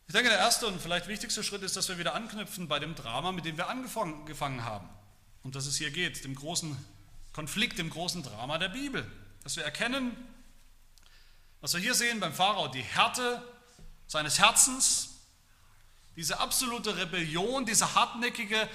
[0.06, 2.94] Ich denke, der erste und vielleicht wichtigste Schritt ist, dass wir wieder anknüpfen bei dem
[2.94, 4.88] Drama, mit dem wir angefangen haben.
[5.42, 6.76] Und dass es hier geht, dem großen
[7.32, 9.10] Konflikt, dem großen Drama der Bibel.
[9.42, 10.16] Dass wir erkennen,
[11.60, 13.42] was wir hier sehen beim Pharao, die Härte
[14.06, 15.10] seines Herzens,
[16.16, 18.68] diese absolute Rebellion, diese hartnäckige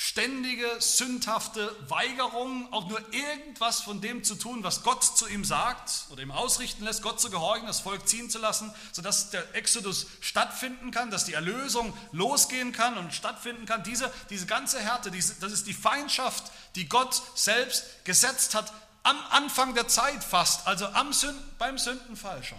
[0.00, 6.06] ständige, sündhafte Weigerung, auch nur irgendwas von dem zu tun, was Gott zu ihm sagt
[6.08, 10.06] oder ihm ausrichten lässt, Gott zu gehorchen, das Volk ziehen zu lassen, sodass der Exodus
[10.22, 13.82] stattfinden kann, dass die Erlösung losgehen kann und stattfinden kann.
[13.82, 19.18] Diese, diese ganze Härte, diese, das ist die Feindschaft, die Gott selbst gesetzt hat am
[19.28, 22.58] Anfang der Zeit fast, also am Sünden, beim Sündenfall schon,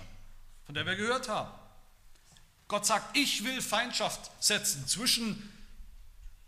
[0.67, 1.49] von der wir gehört haben.
[2.67, 5.51] Gott sagt, ich will Feindschaft setzen zwischen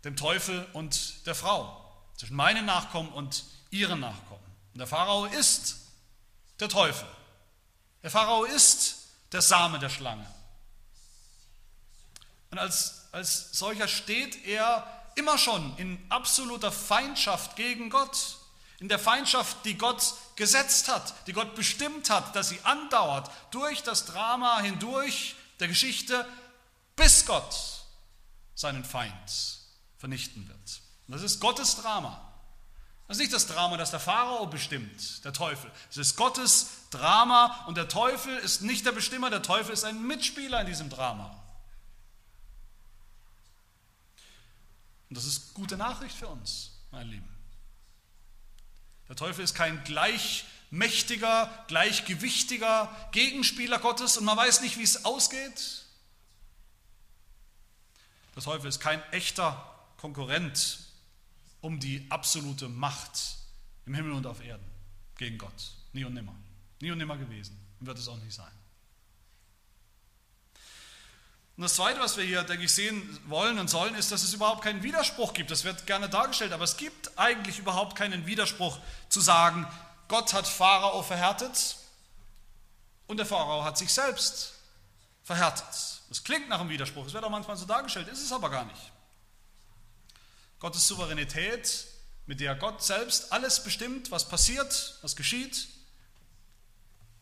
[0.04, 1.80] dem Teufel und der Frau,
[2.16, 4.44] zwischen meinen Nachkommen und ihren Nachkommen.
[4.72, 5.76] Und der Pharao ist
[6.60, 7.08] der Teufel.
[8.02, 10.26] Der Pharao ist der Same der Schlange.
[12.50, 14.86] Und als, als solcher steht er
[15.16, 18.36] immer schon in absoluter Feindschaft gegen Gott.
[18.80, 23.82] In der Feindschaft, die Gott gesetzt hat, die Gott bestimmt hat, dass sie andauert durch
[23.82, 26.26] das Drama hindurch der Geschichte,
[26.96, 27.56] bis Gott
[28.54, 29.63] seinen Feind
[30.04, 30.82] vernichten wird.
[31.06, 32.20] Und das ist Gottes Drama.
[33.08, 35.70] Das ist nicht das Drama, das der Pharao bestimmt, der Teufel.
[35.88, 40.06] Es ist Gottes Drama und der Teufel ist nicht der Bestimmer, der Teufel ist ein
[40.06, 41.34] Mitspieler in diesem Drama.
[45.08, 47.28] Und das ist gute Nachricht für uns, meine Lieben.
[49.08, 55.86] Der Teufel ist kein gleichmächtiger, gleichgewichtiger Gegenspieler Gottes und man weiß nicht, wie es ausgeht.
[58.36, 59.70] Der Teufel ist kein echter
[60.04, 60.80] Konkurrent
[61.62, 63.38] um die absolute Macht
[63.86, 64.70] im Himmel und auf Erden
[65.16, 65.72] gegen Gott.
[65.94, 66.34] Nie und nimmer.
[66.82, 67.58] Nie und nimmer gewesen.
[67.80, 68.52] Und wird es auch nicht sein.
[71.56, 74.34] Und das Zweite, was wir hier, denke ich, sehen wollen und sollen, ist, dass es
[74.34, 75.50] überhaupt keinen Widerspruch gibt.
[75.50, 79.66] Das wird gerne dargestellt, aber es gibt eigentlich überhaupt keinen Widerspruch zu sagen,
[80.08, 81.76] Gott hat Pharao verhärtet
[83.06, 84.52] und der Pharao hat sich selbst
[85.22, 86.02] verhärtet.
[86.10, 88.66] Das klingt nach einem Widerspruch, es wird auch manchmal so dargestellt, ist es aber gar
[88.66, 88.92] nicht.
[90.64, 91.88] Gottes Souveränität,
[92.24, 95.68] mit der Gott selbst alles bestimmt, was passiert, was geschieht.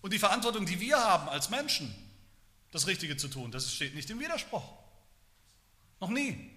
[0.00, 1.92] Und die Verantwortung, die wir haben als Menschen,
[2.70, 4.62] das Richtige zu tun, das steht nicht im Widerspruch.
[5.98, 6.52] Noch nie.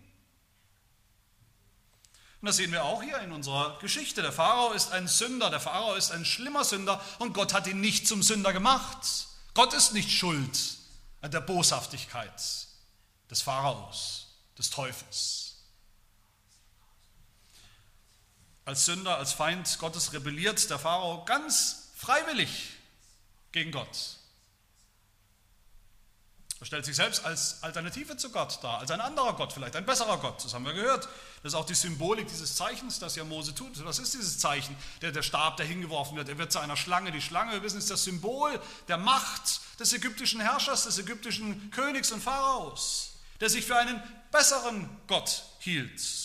[2.39, 4.21] Und das sehen wir auch hier in unserer Geschichte.
[4.21, 7.82] Der Pharao ist ein Sünder, der Pharao ist ein schlimmer Sünder und Gott hat ihn
[7.82, 9.26] nicht zum Sünder gemacht.
[9.56, 10.78] Gott ist nicht schuld
[11.21, 12.43] an der Boshaftigkeit
[13.32, 15.44] des Pharaos, des Teufels.
[18.65, 22.71] Als Sünder, als Feind Gottes rebelliert der Pharao ganz freiwillig
[23.51, 24.17] gegen Gott.
[26.60, 29.86] Er stellt sich selbst als Alternative zu Gott dar, als ein anderer Gott, vielleicht ein
[29.86, 30.43] besserer Gott.
[30.43, 31.08] Das haben wir gehört.
[31.43, 33.86] Das ist auch die Symbolik dieses Zeichens, das ja Mose tut.
[33.86, 34.75] Was ist dieses Zeichen?
[35.01, 37.12] Der, der Stab, der hingeworfen wird, er wird zu einer Schlange.
[37.12, 42.12] Die Schlange, wir wissen, ist das Symbol der Macht des ägyptischen Herrschers, des ägyptischen Königs
[42.12, 44.01] und Pharaos, der sich für einen
[44.32, 46.24] besseren Gott hielt.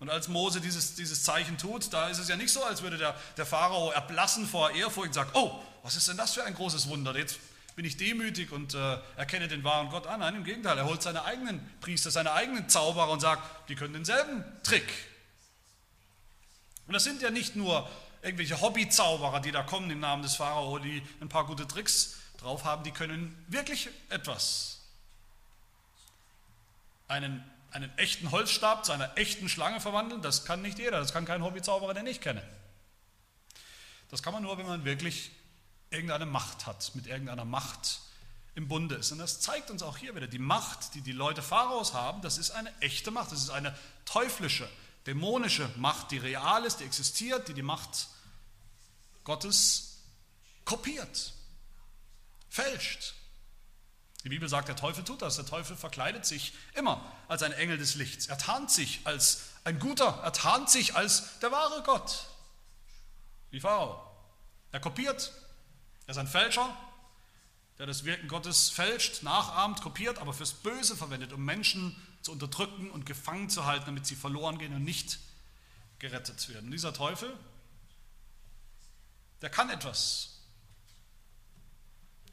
[0.00, 2.98] Und als Mose dieses, dieses Zeichen tut, da ist es ja nicht so, als würde
[2.98, 6.54] der, der Pharao erblassen vor Ehrfurcht und sagt, oh, was ist denn das für ein
[6.54, 7.16] großes Wunder?
[7.16, 7.40] Jetzt
[7.74, 10.20] bin ich demütig und äh, erkenne den wahren Gott an.
[10.20, 13.92] Nein, im Gegenteil, er holt seine eigenen Priester, seine eigenen Zauberer und sagt, die können
[13.92, 14.88] denselben Trick.
[16.86, 17.88] Und das sind ja nicht nur
[18.22, 22.64] irgendwelche Hobbyzauberer, die da kommen im Namen des Pharao, die ein paar gute Tricks drauf
[22.64, 24.80] haben, die können wirklich etwas.
[27.08, 31.24] Einen, einen echten Holzstab zu einer echten Schlange verwandeln, das kann nicht jeder, das kann
[31.24, 32.42] kein Hobbyzauberer, den ich kenne.
[34.10, 35.30] Das kann man nur, wenn man wirklich
[35.90, 38.00] irgendeine Macht hat, mit irgendeiner Macht
[38.54, 39.12] im Bunde ist.
[39.12, 42.38] Und das zeigt uns auch hier wieder, die Macht, die die Leute Pharaos haben, das
[42.38, 44.68] ist eine echte Macht, das ist eine teuflische,
[45.06, 48.08] dämonische Macht, die real ist, die existiert, die die Macht
[49.24, 49.98] Gottes
[50.64, 51.34] kopiert,
[52.48, 53.14] fälscht.
[54.24, 55.36] Die Bibel sagt, der Teufel tut das.
[55.36, 58.26] Der Teufel verkleidet sich immer als ein Engel des Lichts.
[58.26, 60.20] Er tarnt sich als ein Guter.
[60.22, 62.26] Er tarnt sich als der wahre Gott.
[63.50, 64.04] Wie Pharao.
[64.72, 65.32] Er kopiert
[66.08, 66.74] er ist ein Fälscher,
[67.76, 72.90] der das Wirken Gottes fälscht, nachahmt, kopiert, aber fürs Böse verwendet, um Menschen zu unterdrücken
[72.90, 75.18] und gefangen zu halten, damit sie verloren gehen und nicht
[75.98, 76.66] gerettet werden.
[76.66, 77.30] Und dieser Teufel,
[79.42, 80.37] der kann etwas.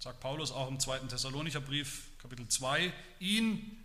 [0.06, 3.84] Sagt Paulus auch im zweiten Thessalonicher Brief, Kapitel 2, ihn,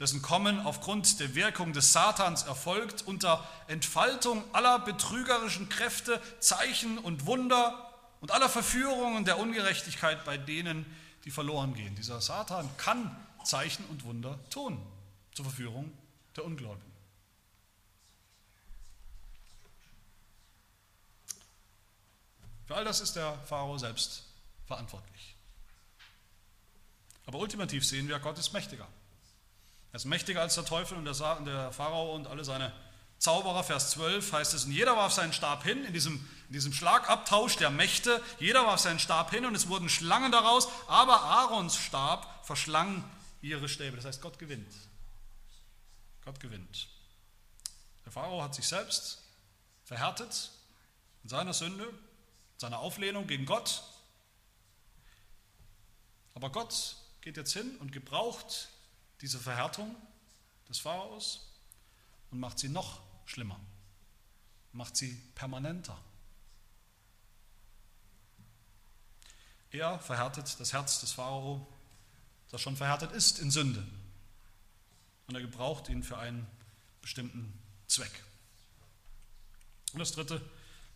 [0.00, 7.26] dessen Kommen aufgrund der Wirkung des Satans erfolgt, unter Entfaltung aller betrügerischen Kräfte, Zeichen und
[7.26, 10.84] Wunder und aller Verführungen der Ungerechtigkeit bei denen,
[11.26, 11.94] die verloren gehen.
[11.94, 14.84] Dieser Satan kann Zeichen und Wunder tun
[15.32, 15.96] zur Verführung
[16.34, 16.92] der Ungläubigen.
[22.66, 24.24] Für all das ist der Pharao selbst
[24.66, 25.36] verantwortlich.
[27.26, 28.88] Aber ultimativ sehen wir, Gott ist mächtiger.
[29.92, 32.72] Er ist mächtiger als der Teufel und der Pharao und alle seine
[33.22, 36.14] Zauberer, Vers 12 heißt es, und jeder warf seinen Stab hin, in diesem,
[36.48, 40.68] in diesem Schlagabtausch der Mächte, jeder warf seinen Stab hin und es wurden Schlangen daraus,
[40.88, 43.04] aber Aarons Stab verschlang
[43.40, 43.94] ihre Stäbe.
[43.94, 44.74] Das heißt, Gott gewinnt.
[46.24, 46.88] Gott gewinnt.
[48.04, 49.22] Der Pharao hat sich selbst
[49.84, 50.50] verhärtet
[51.22, 53.84] in seiner Sünde, in seiner Auflehnung gegen Gott.
[56.34, 58.68] Aber Gott geht jetzt hin und gebraucht
[59.20, 59.94] diese Verhärtung
[60.68, 61.48] des Pharaos
[62.30, 63.58] und macht sie noch schlimmer,
[64.72, 65.98] macht sie permanenter.
[69.70, 71.66] Er verhärtet das Herz des Pharao,
[72.50, 73.86] das schon verhärtet ist in Sünde.
[75.28, 76.46] Und er gebraucht ihn für einen
[77.00, 78.22] bestimmten Zweck.
[79.92, 80.42] Und das Dritte,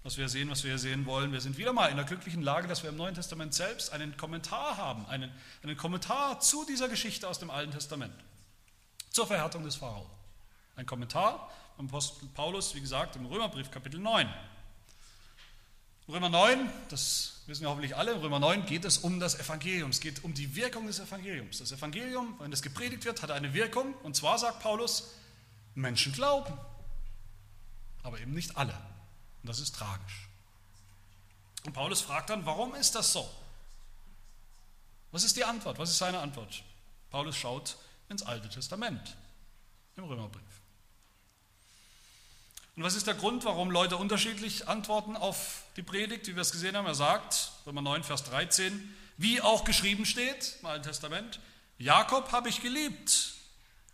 [0.07, 2.69] was wir sehen, was wir sehen wollen, wir sind wieder mal in der glücklichen Lage,
[2.69, 5.33] dass wir im Neuen Testament selbst einen Kommentar haben, einen,
[5.65, 8.15] einen Kommentar zu dieser Geschichte aus dem Alten Testament,
[9.11, 10.09] zur Verhärtung des Pharao.
[10.77, 14.33] Ein Kommentar vom Apostel Paulus, wie gesagt, im Römerbrief Kapitel 9.
[16.09, 19.99] Römer 9, das wissen wir hoffentlich alle, Römer 9 geht es um das Evangelium, es
[19.99, 21.59] geht um die Wirkung des Evangeliums.
[21.59, 25.15] Das Evangelium, wenn es gepredigt wird, hat eine Wirkung und zwar sagt Paulus,
[25.75, 26.57] Menschen glauben,
[28.05, 28.73] aber eben nicht alle.
[29.47, 30.27] Und das ist tragisch.
[31.67, 33.31] Und Paulus fragt dann, warum ist das so?
[35.13, 35.79] Was ist die Antwort?
[35.79, 36.65] Was ist seine Antwort?
[37.11, 37.77] Paulus schaut
[38.09, 39.17] ins Alte Testament
[39.95, 40.43] im Römerbrief.
[42.75, 46.51] Und was ist der Grund, warum Leute unterschiedlich antworten auf die Predigt, wie wir es
[46.51, 46.87] gesehen haben?
[46.87, 51.39] Er sagt, Römer 9, Vers 13, wie auch geschrieben steht im Alten Testament,
[51.79, 53.35] Jakob habe ich geliebt,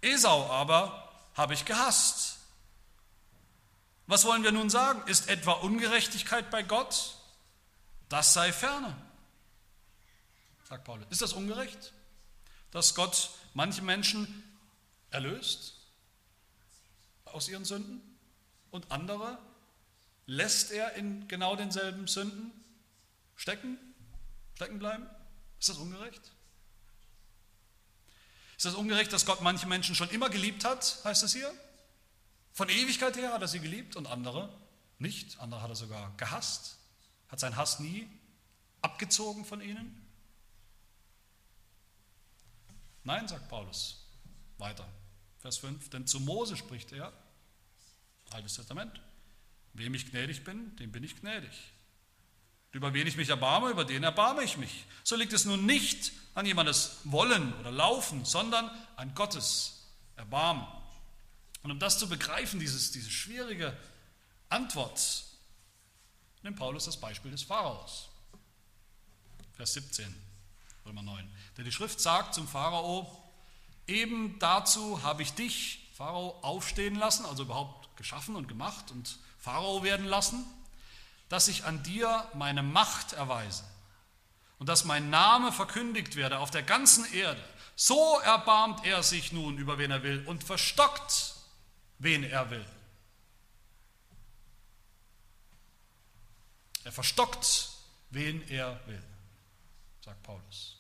[0.01, 2.39] Esau aber habe ich gehasst.
[4.13, 5.01] Was wollen wir nun sagen?
[5.09, 7.17] Ist etwa Ungerechtigkeit bei Gott?
[8.11, 8.95] Das sei ferne,
[10.69, 11.07] sagt Paulus.
[11.09, 11.95] Ist das ungerecht,
[12.73, 14.45] dass Gott manche Menschen
[15.09, 15.79] erlöst
[17.25, 18.03] aus ihren Sünden?
[18.71, 19.39] und andere
[20.27, 22.53] lässt er in genau denselben Sünden
[23.35, 23.79] stecken,
[24.57, 25.07] stecken bleiben?
[25.59, 26.33] Ist das ungerecht?
[28.59, 31.51] Ist das ungerecht, dass Gott manche Menschen schon immer geliebt hat, heißt es hier?
[32.53, 34.49] Von Ewigkeit her hat er sie geliebt und andere
[34.99, 35.39] nicht.
[35.41, 36.79] Andere hat er sogar gehasst.
[37.29, 38.09] Hat seinen Hass nie
[38.83, 39.99] abgezogen von ihnen?
[43.05, 44.07] Nein, sagt Paulus
[44.59, 44.87] weiter.
[45.41, 47.13] Vers 5, denn zu Mose spricht er,
[48.31, 49.01] Altes Testament,
[49.75, 51.73] wem ich gnädig bin, dem bin ich gnädig.
[52.71, 54.87] Über wen ich mich erbarme, über den erbarme ich mich.
[55.05, 60.67] So liegt es nun nicht an jemandes Wollen oder Laufen, sondern an Gottes Erbarmen.
[61.63, 63.77] Und um das zu begreifen, dieses, diese schwierige
[64.49, 65.25] Antwort,
[66.43, 68.09] nimmt Paulus das Beispiel des Pharaos.
[69.55, 70.15] Vers 17,
[70.87, 71.31] Römer 9.
[71.57, 73.07] Denn die Schrift sagt zum Pharao,
[73.87, 79.83] eben dazu habe ich dich, Pharao, aufstehen lassen, also überhaupt geschaffen und gemacht und Pharao
[79.83, 80.45] werden lassen,
[81.29, 83.65] dass ich an dir meine Macht erweise
[84.59, 87.43] und dass mein Name verkündigt werde auf der ganzen Erde.
[87.75, 91.35] So erbarmt er sich nun über wen er will und verstockt,
[92.03, 92.67] wen er will.
[96.85, 97.71] Er verstockt,
[98.11, 99.03] wen er will,
[100.05, 100.77] sagt Paulus.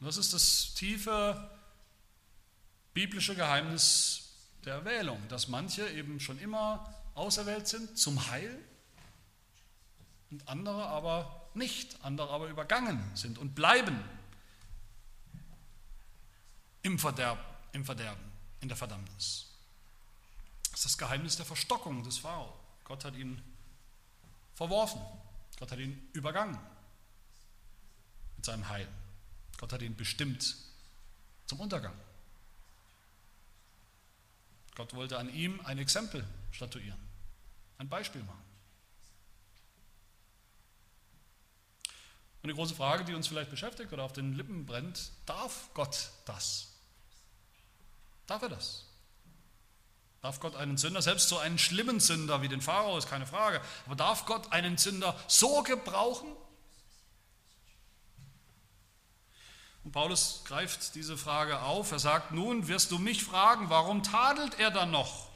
[0.00, 1.50] Und das ist das tiefe
[2.94, 4.30] biblische Geheimnis
[4.64, 8.58] der Erwählung, dass manche eben schon immer auserwählt sind zum Heil
[10.30, 14.02] und andere aber nicht, andere aber übergangen sind und bleiben
[16.82, 19.51] im Verderben, im Verderben, in der Verdammnis.
[20.72, 22.52] Das ist das Geheimnis der Verstockung des Pharao.
[22.84, 23.40] Gott hat ihn
[24.54, 25.00] verworfen.
[25.58, 26.58] Gott hat ihn übergangen
[28.36, 28.88] mit seinem Heil.
[29.58, 30.56] Gott hat ihn bestimmt
[31.46, 31.94] zum Untergang.
[34.74, 36.98] Gott wollte an ihm ein Exempel statuieren,
[37.78, 38.42] ein Beispiel machen.
[42.42, 46.10] Und die große Frage, die uns vielleicht beschäftigt oder auf den Lippen brennt, darf Gott
[46.24, 46.72] das?
[48.26, 48.86] Darf er das?
[50.22, 53.60] Darf Gott einen Sünder, selbst so einen schlimmen Sünder wie den Pharao, ist keine Frage,
[53.86, 56.28] aber darf Gott einen Sünder so gebrauchen?
[59.82, 61.90] Und Paulus greift diese Frage auf.
[61.90, 65.28] Er sagt, nun wirst du mich fragen, warum tadelt er dann noch?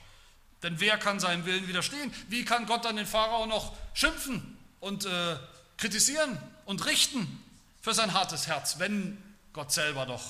[0.62, 2.14] Denn wer kann seinem Willen widerstehen?
[2.28, 5.36] Wie kann Gott dann den Pharao noch schimpfen und äh,
[5.78, 7.42] kritisieren und richten
[7.82, 9.20] für sein hartes Herz, wenn
[9.52, 10.22] Gott selber doch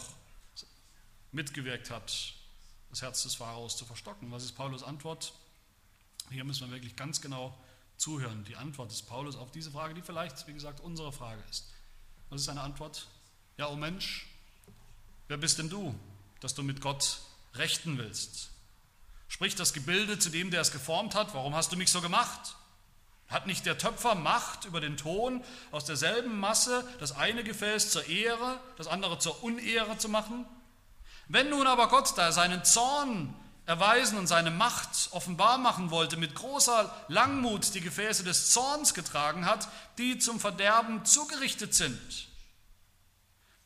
[1.30, 2.35] mitgewirkt hat
[2.90, 4.30] das Herz des Pharaos zu verstocken.
[4.30, 5.32] Was ist Paulus Antwort?
[6.30, 7.56] Hier müssen wir wirklich ganz genau
[7.96, 8.44] zuhören.
[8.44, 11.66] Die Antwort des Paulus auf diese Frage, die vielleicht, wie gesagt, unsere Frage ist.
[12.30, 13.06] Was ist seine Antwort?
[13.56, 14.26] Ja, oh Mensch,
[15.28, 15.94] wer bist denn du,
[16.40, 17.20] dass du mit Gott
[17.54, 18.50] rechten willst?
[19.28, 22.56] Spricht das Gebilde zu dem, der es geformt hat, warum hast du mich so gemacht?
[23.28, 28.06] Hat nicht der Töpfer Macht über den Ton, aus derselben Masse das eine Gefäß zur
[28.06, 30.46] Ehre, das andere zur Unehre zu machen?
[31.28, 33.34] Wenn nun aber Gott da seinen Zorn
[33.66, 39.44] erweisen und seine Macht offenbar machen wollte, mit großer Langmut die Gefäße des Zorns getragen
[39.44, 42.28] hat, die zum Verderben zugerichtet sind,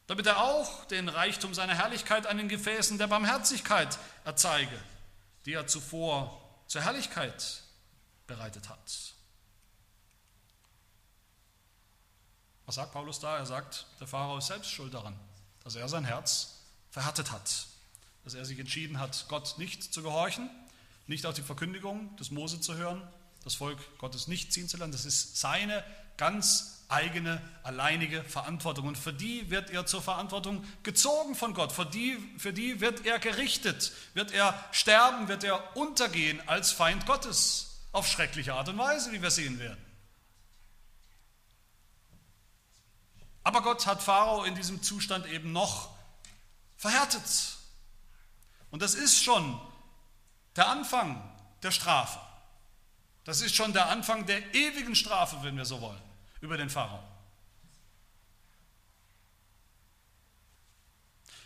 [0.07, 4.83] damit er auch den Reichtum seiner Herrlichkeit an den Gefäßen der Barmherzigkeit erzeige,
[5.45, 7.63] die er zuvor zur Herrlichkeit
[8.27, 9.15] bereitet hat.
[12.65, 13.37] Was sagt Paulus da?
[13.37, 15.19] Er sagt, der Pharao ist selbst schuld daran,
[15.63, 16.60] dass er sein Herz
[16.91, 17.67] verhärtet hat,
[18.25, 20.51] dass er sich entschieden hat, Gott nicht zu gehorchen,
[21.07, 23.03] nicht auf die Verkündigung des Mose zu hören,
[23.45, 24.93] das Volk Gottes nicht ziehen zu lassen.
[24.93, 25.83] Das ist seine
[26.17, 28.89] ganz eigene, alleinige Verantwortung.
[28.89, 31.73] Und für die wird er zur Verantwortung gezogen von Gott.
[31.73, 37.07] Für die, für die wird er gerichtet, wird er sterben, wird er untergehen als Feind
[37.07, 37.67] Gottes.
[37.93, 39.85] Auf schreckliche Art und Weise, wie wir sehen werden.
[43.43, 45.91] Aber Gott hat Pharao in diesem Zustand eben noch
[46.81, 47.59] verhärtet.
[48.71, 49.61] Und das ist schon
[50.57, 51.23] der Anfang
[51.63, 52.19] der Strafe.
[53.25, 56.01] Das ist schon der Anfang der ewigen Strafe, wenn wir so wollen,
[56.41, 57.05] über den Pharao.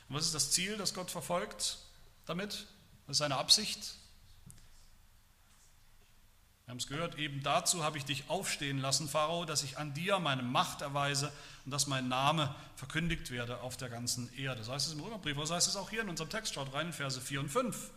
[0.08, 1.78] Und was ist das Ziel, das Gott verfolgt
[2.26, 2.68] damit?
[3.06, 3.96] Was ist seine Absicht?
[6.64, 9.92] Wir haben es gehört, eben dazu habe ich dich aufstehen lassen, Pharao, dass ich an
[9.92, 11.30] dir meine Macht erweise
[11.66, 14.60] und dass mein Name verkündigt werde auf der ganzen Erde.
[14.60, 16.54] Das heißt es im Römerbrief, was heißt es auch hier in unserem Text?
[16.54, 17.90] Schaut rein in Verse 4 und 5.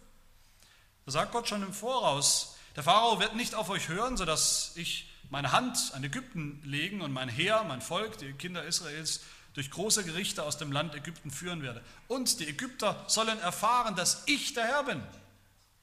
[1.05, 5.09] Da sagt Gott schon im Voraus, der Pharao wird nicht auf euch hören, sodass ich
[5.30, 9.22] meine Hand an Ägypten legen und mein Heer, mein Volk, die Kinder Israels,
[9.53, 11.82] durch große Gerichte aus dem Land Ägypten führen werde.
[12.09, 15.01] Und die Ägypter sollen erfahren, dass ich der Herr bin.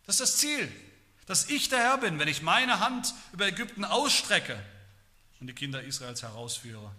[0.04, 0.70] Das ist das Ziel.
[1.26, 4.62] Dass ich der Herr bin, wenn ich meine Hand über Ägypten ausstrecke
[5.40, 6.90] und die Kinder Israels herausführe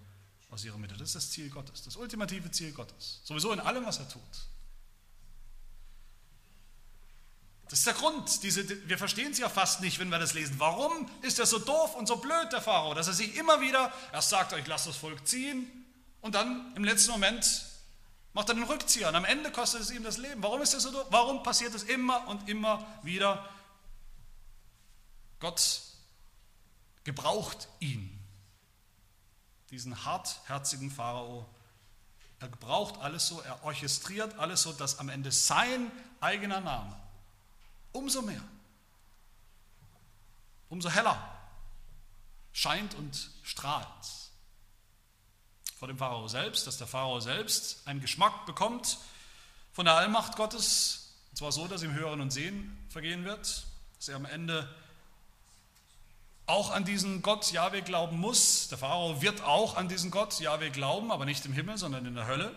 [0.49, 0.95] aus ihrer Mitte.
[0.95, 3.21] Das ist das Ziel Gottes, das ultimative Ziel Gottes.
[3.23, 4.21] Sowieso in allem, was er tut.
[7.69, 8.43] Das ist der Grund.
[8.43, 10.55] Diese, wir verstehen es ja fast nicht, wenn wir das lesen.
[10.59, 13.91] Warum ist er so doof und so blöd, der Pharao, dass er sich immer wieder,
[14.13, 15.85] erst sagt euch, lasst das Volk ziehen
[16.21, 17.65] und dann im letzten Moment
[18.33, 20.43] macht er den Rückzieher und am Ende kostet es ihm das Leben.
[20.43, 21.07] Warum ist er so doof?
[21.09, 23.49] Warum passiert es immer und immer wieder?
[25.45, 25.81] Gott
[27.03, 28.19] gebraucht ihn,
[29.69, 31.47] diesen hartherzigen Pharao.
[32.39, 36.99] Er gebraucht alles so, er orchestriert alles so, dass am Ende sein eigener Name
[37.91, 38.41] umso mehr,
[40.69, 41.15] umso heller
[42.51, 43.85] scheint und strahlt.
[45.77, 48.97] Vor dem Pharao selbst, dass der Pharao selbst einen Geschmack bekommt
[49.73, 53.67] von der Allmacht Gottes, und zwar so, dass ihm Hören und Sehen vergehen wird,
[53.97, 54.67] dass er am Ende
[56.47, 58.67] auch an diesen Gott Jahwe glauben muss.
[58.67, 62.15] Der Pharao wird auch an diesen Gott Jahwe glauben, aber nicht im Himmel, sondern in
[62.15, 62.55] der Hölle.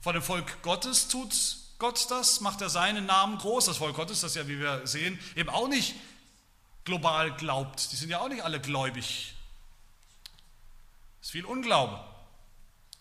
[0.00, 1.34] Vor dem Volk Gottes tut
[1.78, 2.40] Gott das?
[2.40, 3.66] Macht er seinen Namen groß?
[3.66, 5.94] Das Volk Gottes, das ja, wie wir sehen, eben auch nicht
[6.84, 7.92] global glaubt.
[7.92, 9.34] Die sind ja auch nicht alle gläubig.
[11.20, 12.00] Es ist viel Unglaube.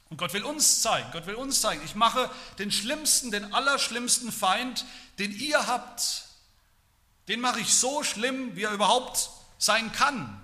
[0.10, 2.30] Und Gott will uns zeigen, Gott will uns zeigen, ich mache
[2.60, 4.86] den schlimmsten, den allerschlimmsten Feind,
[5.20, 6.27] den ihr habt,
[7.28, 10.42] den mache ich so schlimm, wie er überhaupt sein kann,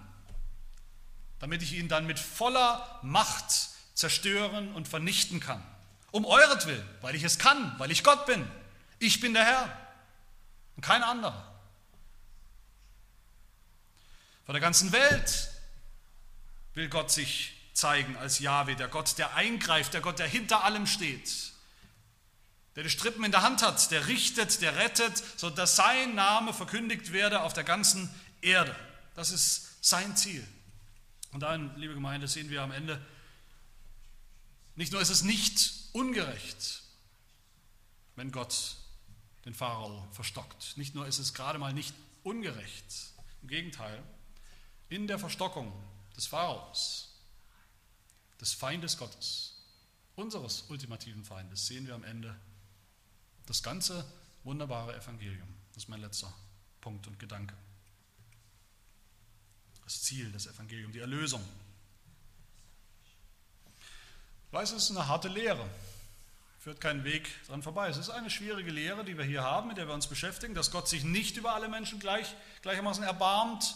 [1.40, 5.64] damit ich ihn dann mit voller Macht zerstören und vernichten kann.
[6.12, 8.50] Um euretwillen, weil ich es kann, weil ich Gott bin.
[9.00, 9.78] Ich bin der Herr
[10.76, 11.54] und kein anderer.
[14.46, 15.50] Vor der ganzen Welt
[16.74, 20.86] will Gott sich zeigen als Jahwe, der Gott, der eingreift, der Gott, der hinter allem
[20.86, 21.53] steht,
[22.76, 27.14] der die Strippen in der Hand hat, der richtet, der rettet, sodass sein Name verkündigt
[27.14, 28.10] werde auf der ganzen
[28.42, 28.76] Erde.
[29.16, 30.48] Das ist sein Ziel.
[31.32, 33.04] Und dann, liebe Gemeinde, sehen wir am Ende,
[34.76, 36.82] nicht nur ist es nicht ungerecht,
[38.16, 38.76] wenn Gott
[39.46, 40.78] den Pharao verstockt.
[40.78, 41.94] Nicht nur ist es gerade mal nicht
[42.24, 42.86] ungerecht,
[43.42, 44.02] im Gegenteil,
[44.90, 45.72] in der Verstockung
[46.16, 47.10] des Pharaos,
[48.40, 49.54] des Feindes Gottes,
[50.16, 52.36] unseres ultimativen Feindes, sehen wir am Ende
[53.46, 54.06] das ganze
[54.44, 55.48] wunderbare Evangelium.
[55.74, 56.34] Das ist mein letzter
[56.82, 57.56] Punkt und Gedanke.
[59.84, 61.44] Das Ziel des Evangeliums, die Erlösung
[64.54, 65.68] ich weiß, es ist eine harte Lehre,
[66.60, 67.90] führt keinen Weg dran vorbei.
[67.90, 70.70] Es ist eine schwierige Lehre, die wir hier haben, mit der wir uns beschäftigen, dass
[70.70, 73.76] Gott sich nicht über alle Menschen gleich, gleichermaßen erbarmt,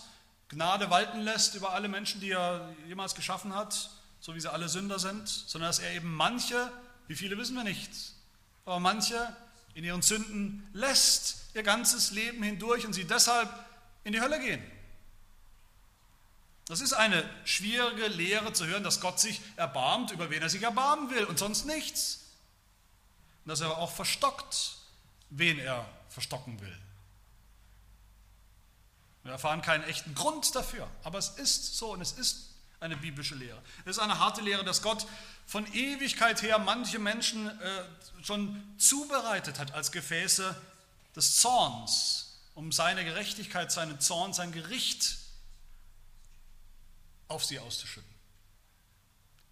[0.50, 3.90] Gnade walten lässt über alle Menschen, die er jemals geschaffen hat,
[4.20, 6.72] so wie sie alle Sünder sind, sondern dass er eben manche,
[7.08, 7.90] wie viele wissen wir nicht,
[8.64, 9.36] aber manche
[9.78, 13.48] in ihren Sünden lässt, ihr ganzes Leben hindurch und sie deshalb
[14.04, 14.64] in die Hölle gehen.
[16.66, 20.64] Das ist eine schwierige Lehre zu hören, dass Gott sich erbarmt, über wen er sich
[20.64, 22.26] erbarmen will und sonst nichts.
[23.46, 24.78] Und dass er auch verstockt,
[25.30, 26.78] wen er verstocken will.
[29.22, 32.50] Wir erfahren keinen echten Grund dafür, aber es ist so und es ist
[32.80, 33.62] eine biblische Lehre.
[33.86, 35.08] Es ist eine harte Lehre, dass Gott
[35.46, 37.84] von Ewigkeit her manche Menschen äh,
[38.24, 40.56] schon zubereitet hat als Gefäße
[41.16, 45.18] des Zorns, um seine Gerechtigkeit, seinen Zorn, sein Gericht
[47.28, 48.18] auf sie auszuschütten.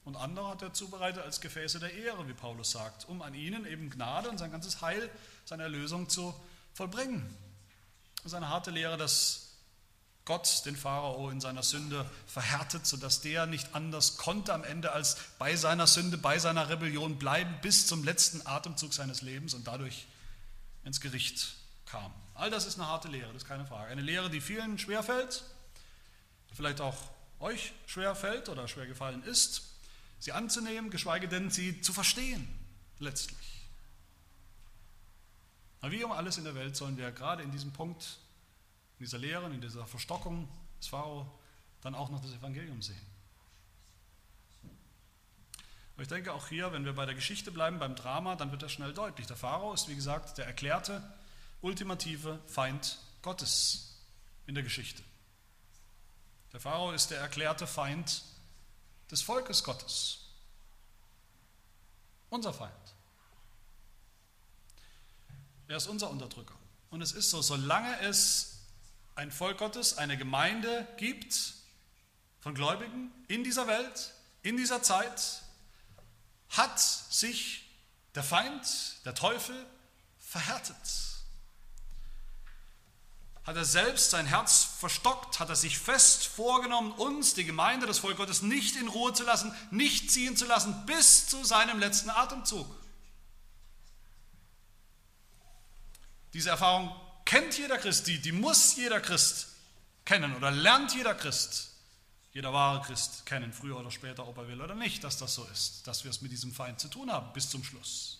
[0.06, 3.66] Und andere hat er zubereitet als Gefäße der Ehre, wie Paulus sagt, um an ihnen
[3.66, 5.10] eben Gnade und sein ganzes Heil,
[5.46, 6.34] seine Erlösung zu
[6.76, 7.36] vollbringen.
[8.18, 9.45] Das ist eine harte Lehre, dass
[10.26, 15.18] Gott den Pharao in seiner Sünde verhärtet, sodass der nicht anders konnte am Ende als
[15.38, 20.08] bei seiner Sünde, bei seiner Rebellion bleiben bis zum letzten Atemzug seines Lebens und dadurch
[20.84, 21.56] ins Gericht
[21.86, 22.12] kam.
[22.34, 23.92] All das ist eine harte Lehre, das ist keine Frage.
[23.92, 25.44] Eine Lehre, die vielen schwerfällt,
[26.54, 26.98] vielleicht auch
[27.40, 29.62] euch schwer fällt oder schwer gefallen ist,
[30.20, 32.48] sie anzunehmen, geschweige denn sie zu verstehen,
[32.98, 33.62] letztlich.
[35.82, 38.18] Aber wie um alles in der Welt sollen wir gerade in diesem Punkt,
[39.00, 40.48] in dieser Lehre, in dieser Verstockung
[40.80, 41.30] des Pharao,
[41.82, 43.16] dann auch noch das Evangelium sehen.
[45.96, 48.64] Aber ich denke auch hier, wenn wir bei der Geschichte bleiben, beim Drama, dann wird
[48.64, 49.28] das schnell deutlich.
[49.28, 51.02] Der Pharao ist, wie gesagt, der erklärte,
[51.62, 53.98] ultimative Feind Gottes
[54.46, 55.02] in der Geschichte.
[56.52, 58.24] Der Pharao ist der erklärte Feind
[59.10, 60.20] des Volkes Gottes.
[62.30, 62.74] Unser Feind.
[65.68, 66.56] Er ist unser Unterdrücker.
[66.90, 68.55] Und es ist so, solange es
[69.16, 71.54] ein Volk Gottes, eine Gemeinde gibt
[72.40, 74.14] von Gläubigen in dieser Welt,
[74.44, 75.42] in dieser Zeit,
[76.50, 77.66] hat sich
[78.14, 78.68] der Feind,
[79.06, 79.56] der Teufel,
[80.20, 81.06] verhärtet
[83.46, 88.00] hat er selbst sein Herz verstockt, hat er sich fest vorgenommen, uns, die Gemeinde, das
[88.00, 92.10] Volk Gottes, nicht in Ruhe zu lassen, nicht ziehen zu lassen, bis zu seinem letzten
[92.10, 92.68] Atemzug.
[96.34, 96.94] Diese Erfahrung
[97.26, 99.48] kennt jeder Christ, die, die muss jeder Christ
[100.06, 101.72] kennen oder lernt jeder Christ,
[102.32, 105.46] jeder wahre Christ kennen, früher oder später, ob er will oder nicht, dass das so
[105.46, 108.20] ist, dass wir es mit diesem Feind zu tun haben, bis zum Schluss.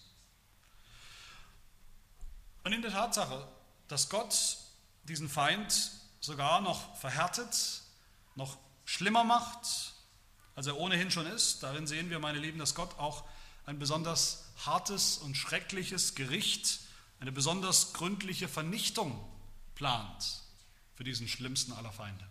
[2.64, 3.48] Und in der Tatsache,
[3.88, 4.58] dass Gott
[5.04, 7.82] diesen Feind sogar noch verhärtet,
[8.34, 9.94] noch schlimmer macht,
[10.56, 13.24] als er ohnehin schon ist, darin sehen wir, meine Lieben, dass Gott auch
[13.66, 16.80] ein besonders hartes und schreckliches Gericht,
[17.20, 19.20] eine besonders gründliche Vernichtung
[19.76, 20.42] plant
[20.96, 22.26] für diesen schlimmsten aller Feinde.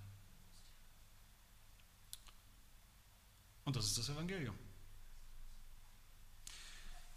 [3.64, 4.58] Und das ist das Evangelium.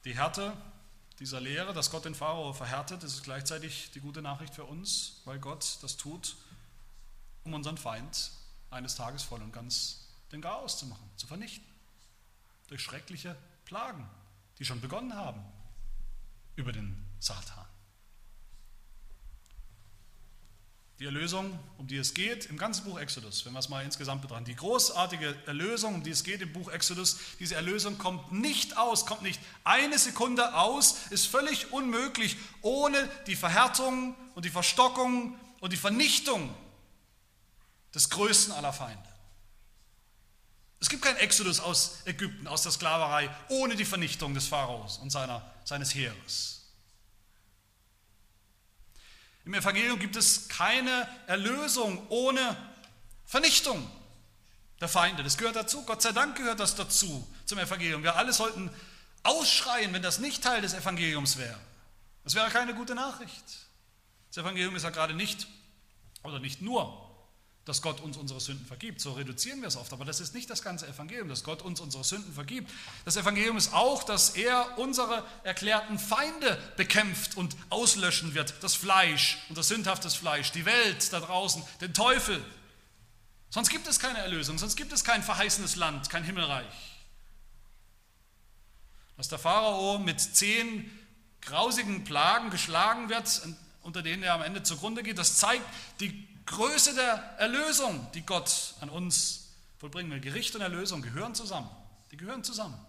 [0.05, 0.55] Die Härte
[1.19, 5.39] dieser Lehre, dass Gott den Pharao verhärtet, ist gleichzeitig die gute Nachricht für uns, weil
[5.39, 6.37] Gott das tut,
[7.43, 8.31] um unseren Feind
[8.69, 11.65] eines Tages voll und ganz den Chaos zu machen, zu vernichten.
[12.67, 14.07] Durch schreckliche Plagen,
[14.59, 15.43] die schon begonnen haben
[16.55, 17.65] über den Satan.
[20.99, 24.23] Die Erlösung, um die es geht, im ganzen Buch Exodus, wenn wir es mal insgesamt
[24.23, 28.77] betrachten, die großartige Erlösung, um die es geht im Buch Exodus, diese Erlösung kommt nicht
[28.77, 35.39] aus, kommt nicht eine Sekunde aus, ist völlig unmöglich ohne die Verhärtung und die Verstockung
[35.59, 36.51] und die Vernichtung
[37.93, 39.07] des größten aller Feinde.
[40.79, 45.11] Es gibt keinen Exodus aus Ägypten, aus der Sklaverei, ohne die Vernichtung des Pharaos und
[45.11, 46.56] seiner, seines Heeres.
[49.47, 52.57] Im Evangelium gibt es keine Erlösung ohne
[53.25, 53.89] Vernichtung
[54.81, 55.23] der Feinde.
[55.23, 55.83] Das gehört dazu.
[55.83, 58.03] Gott sei Dank gehört das dazu zum Evangelium.
[58.03, 58.69] Wir alle sollten
[59.23, 61.57] ausschreien, wenn das nicht Teil des Evangeliums wäre.
[62.25, 63.45] Das wäre keine gute Nachricht.
[64.27, 65.47] Das Evangelium ist ja gerade nicht
[66.23, 67.06] oder nicht nur
[67.67, 69.01] dass Gott uns unsere Sünden vergibt.
[69.01, 71.81] So reduzieren wir es oft, aber das ist nicht das ganze Evangelium, dass Gott uns
[71.81, 72.71] unsere Sünden vergibt.
[73.03, 78.53] Das Evangelium ist auch, dass er unsere erklärten Feinde bekämpft und auslöschen wird.
[78.61, 82.41] Das Fleisch, unser sündhaftes Fleisch, die Welt da draußen, den Teufel.
[83.49, 86.65] Sonst gibt es keine Erlösung, sonst gibt es kein verheißenes Land, kein Himmelreich.
[89.17, 90.89] Dass der Pharao mit zehn
[91.41, 93.41] grausigen Plagen geschlagen wird,
[93.81, 95.65] unter denen er am Ende zugrunde geht, das zeigt
[95.99, 100.19] die Größe der Erlösung, die Gott an uns vollbringen will.
[100.19, 101.69] Gericht und Erlösung gehören zusammen.
[102.11, 102.79] Die gehören zusammen.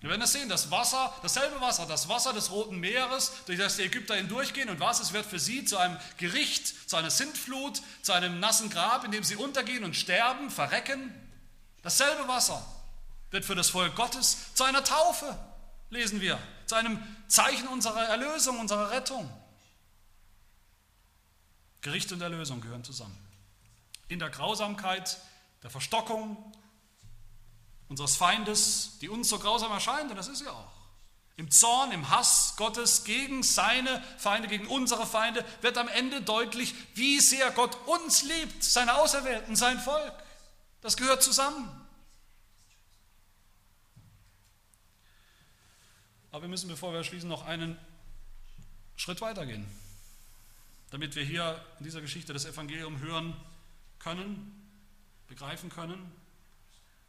[0.00, 3.76] Wir werden es sehen, das Wasser, dasselbe Wasser, das Wasser des Roten Meeres, durch das
[3.76, 7.80] die Ägypter hindurchgehen und was, es wird für sie zu einem Gericht, zu einer Sintflut,
[8.02, 11.14] zu einem nassen Grab, in dem sie untergehen und sterben, verrecken.
[11.82, 12.66] Dasselbe Wasser
[13.30, 15.38] wird für das Volk Gottes zu einer Taufe,
[15.90, 19.30] lesen wir, zu einem Zeichen unserer Erlösung, unserer Rettung.
[21.82, 23.16] Gericht und Erlösung gehören zusammen.
[24.08, 25.20] In der Grausamkeit,
[25.62, 26.36] der Verstockung
[27.88, 30.72] unseres Feindes, die uns so grausam erscheint, und das ist ja auch.
[31.36, 36.74] Im Zorn, im Hass Gottes gegen seine Feinde, gegen unsere Feinde, wird am Ende deutlich,
[36.94, 40.14] wie sehr Gott uns liebt, seine Auserwählten, sein Volk.
[40.82, 41.68] Das gehört zusammen.
[46.30, 47.76] Aber wir müssen, bevor wir schließen, noch einen
[48.96, 49.66] Schritt weitergehen
[50.92, 53.34] damit wir hier in dieser Geschichte das Evangelium hören
[53.98, 54.52] können,
[55.26, 56.12] begreifen können,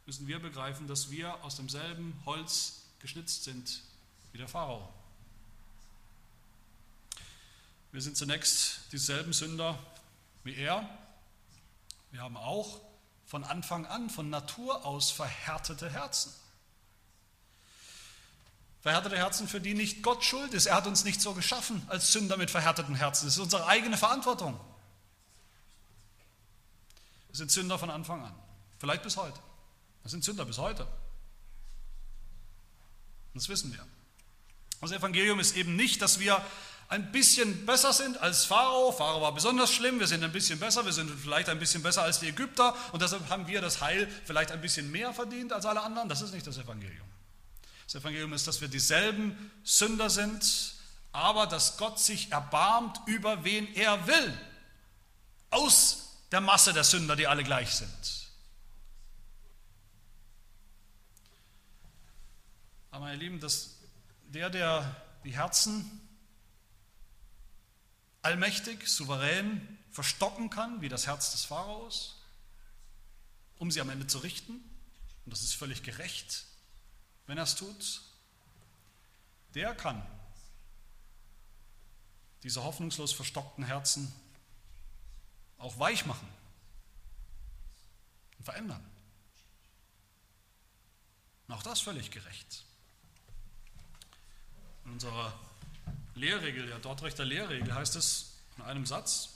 [0.06, 3.82] müssen wir begreifen, dass wir aus demselben Holz geschnitzt sind
[4.32, 4.88] wie der Pharao.
[7.92, 9.78] Wir sind zunächst dieselben Sünder
[10.44, 10.88] wie er.
[12.10, 12.80] Wir haben auch
[13.26, 16.32] von Anfang an, von Natur aus verhärtete Herzen.
[18.84, 20.66] Verhärtete Herzen, für die nicht Gott schuld ist.
[20.66, 23.24] Er hat uns nicht so geschaffen als Sünder mit verhärteten Herzen.
[23.24, 24.60] Das ist unsere eigene Verantwortung.
[27.28, 28.34] Wir sind Sünder von Anfang an.
[28.78, 29.40] Vielleicht bis heute.
[30.02, 30.86] Wir sind Sünder bis heute.
[33.32, 33.86] Das wissen wir.
[34.82, 36.44] Das Evangelium ist eben nicht, dass wir
[36.88, 38.92] ein bisschen besser sind als Pharao.
[38.92, 42.02] Pharao war besonders schlimm, wir sind ein bisschen besser, wir sind vielleicht ein bisschen besser
[42.02, 45.64] als die Ägypter und deshalb haben wir das Heil vielleicht ein bisschen mehr verdient als
[45.64, 46.10] alle anderen.
[46.10, 47.13] Das ist nicht das Evangelium.
[47.84, 50.74] Das Evangelium ist, dass wir dieselben Sünder sind,
[51.12, 54.38] aber dass Gott sich erbarmt über wen er will.
[55.50, 58.24] Aus der Masse der Sünder, die alle gleich sind.
[62.90, 63.76] Aber meine Lieben, dass
[64.28, 66.00] der, der die Herzen
[68.22, 72.20] allmächtig, souverän verstocken kann, wie das Herz des Pharaos,
[73.58, 74.54] um sie am Ende zu richten,
[75.24, 76.44] und das ist völlig gerecht,
[77.26, 78.02] wenn er es tut,
[79.54, 80.04] der kann
[82.42, 84.12] diese hoffnungslos verstockten Herzen
[85.58, 86.28] auch weich machen
[88.38, 88.84] und verändern.
[91.48, 92.64] Und auch das völlig gerecht.
[94.84, 95.32] In unserer
[96.14, 99.30] Lehrregel, der Dortrechter Lehrregel, heißt es in einem Satz,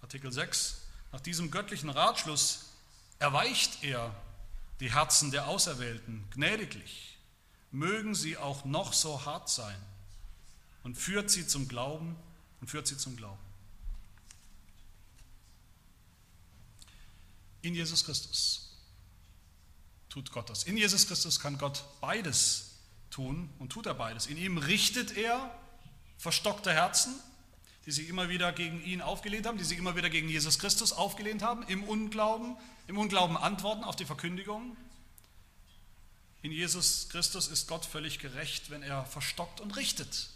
[0.00, 0.82] Artikel 6,
[1.12, 2.70] nach diesem göttlichen Ratschluss
[3.18, 4.14] erweicht er
[4.80, 7.18] die Herzen der Auserwählten gnädiglich,
[7.70, 9.80] mögen sie auch noch so hart sein,
[10.84, 12.14] und führt sie zum Glauben
[12.60, 13.40] und führt sie zum Glauben.
[17.62, 18.70] In Jesus Christus
[20.10, 20.64] tut Gott das.
[20.64, 22.72] In Jesus Christus kann Gott beides
[23.10, 24.26] tun und tut er beides.
[24.26, 25.50] In ihm richtet er
[26.18, 27.14] verstockte Herzen,
[27.86, 30.92] die sich immer wieder gegen ihn aufgelehnt haben, die sich immer wieder gegen Jesus Christus
[30.92, 32.56] aufgelehnt haben, im Unglauben,
[32.86, 34.76] im Unglauben antworten auf die Verkündigung.
[36.42, 40.28] In Jesus Christus ist Gott völlig gerecht, wenn er verstockt und richtet.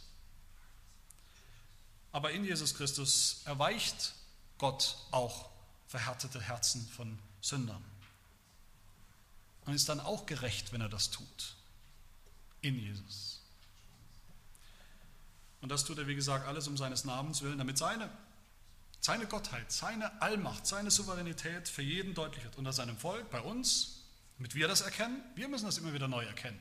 [2.12, 4.14] Aber in Jesus Christus erweicht
[4.56, 5.50] Gott auch
[5.86, 7.84] verhärtete Herzen von Sündern.
[9.66, 11.54] Und ist dann auch gerecht, wenn er das tut.
[12.62, 13.40] In Jesus.
[15.60, 18.10] Und das tut er, wie gesagt, alles um seines Namens willen, damit seine,
[19.00, 22.56] seine Gottheit, seine Allmacht, seine Souveränität für jeden deutlich wird.
[22.56, 24.02] Unter seinem Volk, bei uns,
[24.36, 25.22] damit wir das erkennen.
[25.34, 26.60] Wir müssen das immer wieder neu erkennen.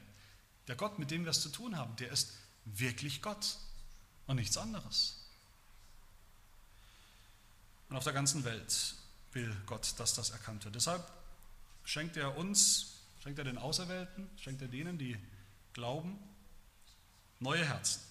[0.68, 2.34] Der Gott, mit dem wir es zu tun haben, der ist
[2.66, 3.58] wirklich Gott
[4.26, 5.18] und nichts anderes.
[7.90, 8.96] Und auf der ganzen Welt
[9.32, 10.76] will Gott, dass das erkannt wird.
[10.76, 11.06] Deshalb
[11.86, 15.18] schenkt er uns, schenkt er den Auserwählten, schenkt er denen, die
[15.74, 16.20] glauben,
[17.40, 18.02] neue Herzen.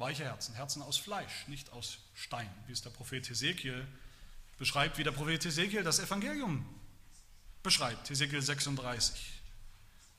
[0.00, 3.86] Weiche Herzen, Herzen aus Fleisch, nicht aus Stein, wie es der Prophet Hesekiel
[4.58, 6.64] beschreibt, wie der Prophet Hesekiel das Evangelium
[7.62, 9.40] beschreibt, Hesekiel 36.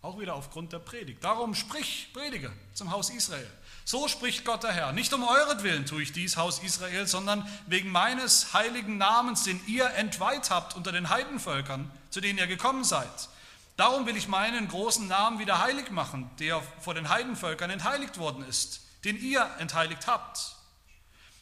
[0.03, 1.23] Auch wieder aufgrund der Predigt.
[1.23, 3.49] Darum sprich, predige zum Haus Israel.
[3.83, 4.93] So spricht Gott der Herr.
[4.93, 9.89] Nicht um euretwillen tue ich dies, Haus Israel, sondern wegen meines heiligen Namens, den ihr
[9.95, 13.29] entweiht habt unter den Heidenvölkern, zu denen ihr gekommen seid.
[13.77, 18.45] Darum will ich meinen großen Namen wieder heilig machen, der vor den Heidenvölkern entheiligt worden
[18.47, 20.55] ist, den ihr entheiligt habt.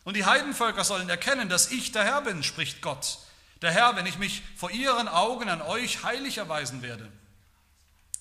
[0.03, 3.19] Und die Heidenvölker sollen erkennen, dass ich der Herr bin, spricht Gott.
[3.61, 7.11] Der Herr, wenn ich mich vor ihren Augen an euch heilig erweisen werde.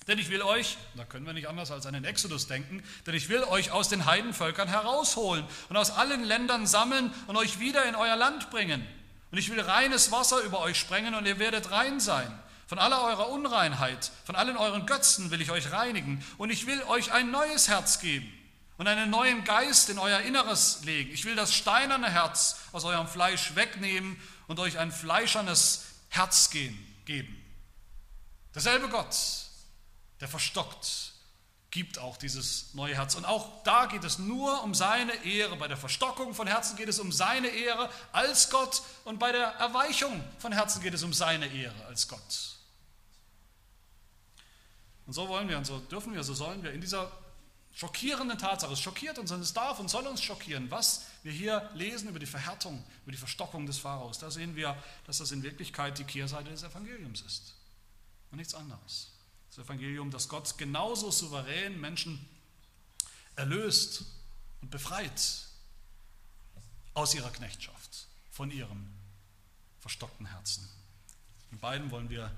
[0.09, 3.15] Denn ich will euch, da können wir nicht anders als an den Exodus denken, denn
[3.15, 7.85] ich will euch aus den Heidenvölkern herausholen und aus allen Ländern sammeln und euch wieder
[7.85, 8.87] in euer Land bringen.
[9.31, 12.37] Und ich will reines Wasser über euch sprengen und ihr werdet rein sein.
[12.67, 16.83] Von aller eurer Unreinheit, von allen euren Götzen will ich euch reinigen und ich will
[16.85, 18.33] euch ein neues Herz geben
[18.79, 21.11] und einen neuen Geist in euer Inneres legen.
[21.13, 27.45] Ich will das steinerne Herz aus eurem Fleisch wegnehmen und euch ein fleischernes Herz geben.
[28.55, 29.17] Derselbe Gott,
[30.21, 31.13] der verstockt,
[31.71, 33.15] gibt auch dieses neue Herz.
[33.15, 35.57] Und auch da geht es nur um seine Ehre.
[35.57, 39.47] Bei der Verstockung von Herzen geht es um seine Ehre als Gott und bei der
[39.47, 42.57] Erweichung von Herzen geht es um seine Ehre als Gott.
[45.07, 47.11] Und so wollen wir und so dürfen wir, so sollen wir in dieser
[47.79, 51.71] schockierenden Tatsache, es schockiert uns und es darf und soll uns schockieren, was wir hier
[51.75, 54.19] lesen über die Verhärtung, über die Verstockung des Pharaos.
[54.19, 54.77] Da sehen wir,
[55.07, 57.55] dass das in Wirklichkeit die Kehrseite des Evangeliums ist
[58.33, 59.13] und nichts anderes.
[59.51, 62.29] Das Evangelium, dass Gott genauso souverän Menschen
[63.37, 64.07] erlöst
[64.61, 65.47] und befreit
[66.95, 68.93] aus ihrer Knechtschaft, von ihrem
[69.79, 70.69] verstockten Herzen.
[71.53, 72.35] In beiden wollen wir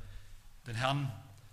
[0.67, 1.11] den Herrn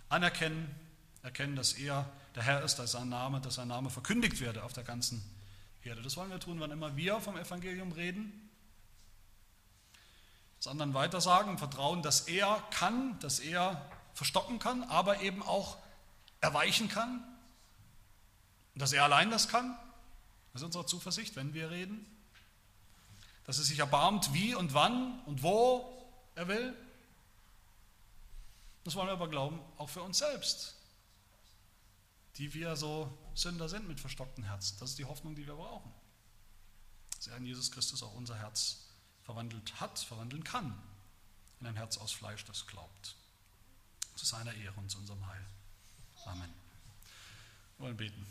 [0.10, 0.76] anerkennen,
[1.24, 4.72] erkennen, dass er der Herr ist, dass sein Name, dass sein Name verkündigt werde auf
[4.72, 5.24] der ganzen
[5.84, 6.04] Erde.
[6.04, 8.48] Das wollen wir tun, wann immer wir vom Evangelium reden.
[10.60, 13.84] Das anderen weiter sagen, Vertrauen, dass er kann, dass er
[14.14, 15.78] verstocken kann, aber eben auch
[16.40, 17.24] erweichen kann.
[18.76, 19.76] Dass er allein das kann.
[20.54, 22.06] Das ist unsere Zuversicht, wenn wir reden.
[23.46, 26.76] Dass er sich erbarmt, wie und wann und wo er will.
[28.84, 30.77] Das wollen wir aber glauben, auch für uns selbst,
[32.38, 34.78] die wir so Sünder sind mit verstockten Herzen.
[34.80, 35.92] Das ist die Hoffnung, die wir brauchen.
[37.16, 38.86] Dass er in Jesus Christus auch unser Herz
[39.24, 40.78] verwandelt hat, verwandeln kann.
[41.60, 43.16] In ein Herz aus Fleisch, das glaubt
[44.16, 45.46] zu seiner Ehre und zu unserem Heil.
[46.26, 46.54] Amen.
[47.78, 48.26] Wir wollen beten.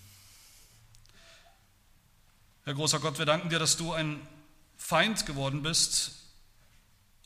[2.65, 4.27] Herr großer Gott, wir danken dir, dass du ein
[4.77, 6.13] Feind geworden bist,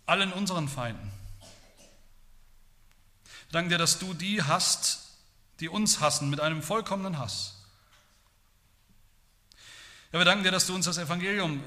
[0.05, 1.11] allen unseren Feinden.
[3.49, 5.10] Wir danken dir, dass du die hast,
[5.61, 7.57] die uns hassen, mit einem vollkommenen Hass.
[10.13, 11.63] Ja, wir danken dir, dass du uns das Evangelium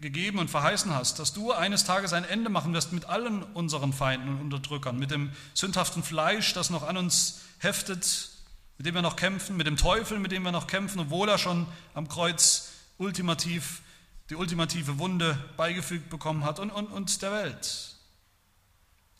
[0.00, 3.92] gegeben und verheißen hast, dass du eines Tages ein Ende machen wirst mit allen unseren
[3.92, 8.30] Feinden und Unterdrückern, mit dem sündhaften Fleisch, das noch an uns heftet,
[8.78, 11.38] mit dem wir noch kämpfen, mit dem Teufel, mit dem wir noch kämpfen, obwohl er
[11.38, 13.82] schon am Kreuz ultimativ
[14.30, 17.96] die ultimative Wunde beigefügt bekommen hat und, und, und der Welt.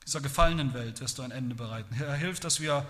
[0.07, 1.95] Dieser gefallenen Welt wirst du ein Ende bereiten.
[1.95, 2.89] Herr, hilf, dass wir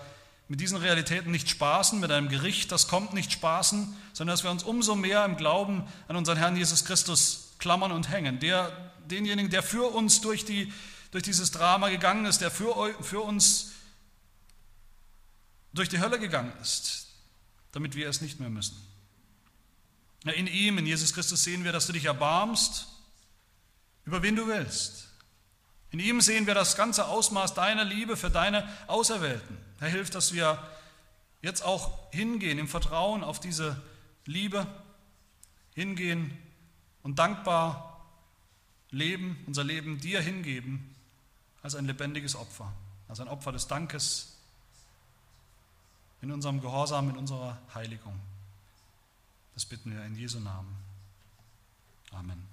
[0.51, 4.51] mit diesen Realitäten nicht spaßen, mit einem Gericht, das kommt nicht spaßen, sondern dass wir
[4.51, 8.41] uns umso mehr im Glauben an unseren Herrn Jesus Christus klammern und hängen.
[8.41, 10.73] Der, denjenigen, der für uns durch, die,
[11.11, 13.71] durch dieses Drama gegangen ist, der für, für uns
[15.71, 17.07] durch die Hölle gegangen ist,
[17.71, 18.75] damit wir es nicht mehr müssen.
[20.25, 22.89] In ihm, in Jesus Christus sehen wir, dass du dich erbarmst,
[24.03, 25.07] über wen du willst.
[25.91, 29.70] In ihm sehen wir das ganze Ausmaß deiner Liebe für deine Auserwählten.
[29.81, 30.57] Er hilft, dass wir
[31.41, 33.81] jetzt auch hingehen im Vertrauen auf diese
[34.25, 34.67] Liebe,
[35.73, 36.37] hingehen
[37.01, 38.05] und dankbar
[38.91, 40.95] leben, unser Leben dir hingeben
[41.63, 42.71] als ein lebendiges Opfer,
[43.07, 44.37] als ein Opfer des Dankes
[46.21, 48.19] in unserem Gehorsam, in unserer Heiligung.
[49.55, 50.75] Das bitten wir in Jesu Namen.
[52.11, 52.50] Amen.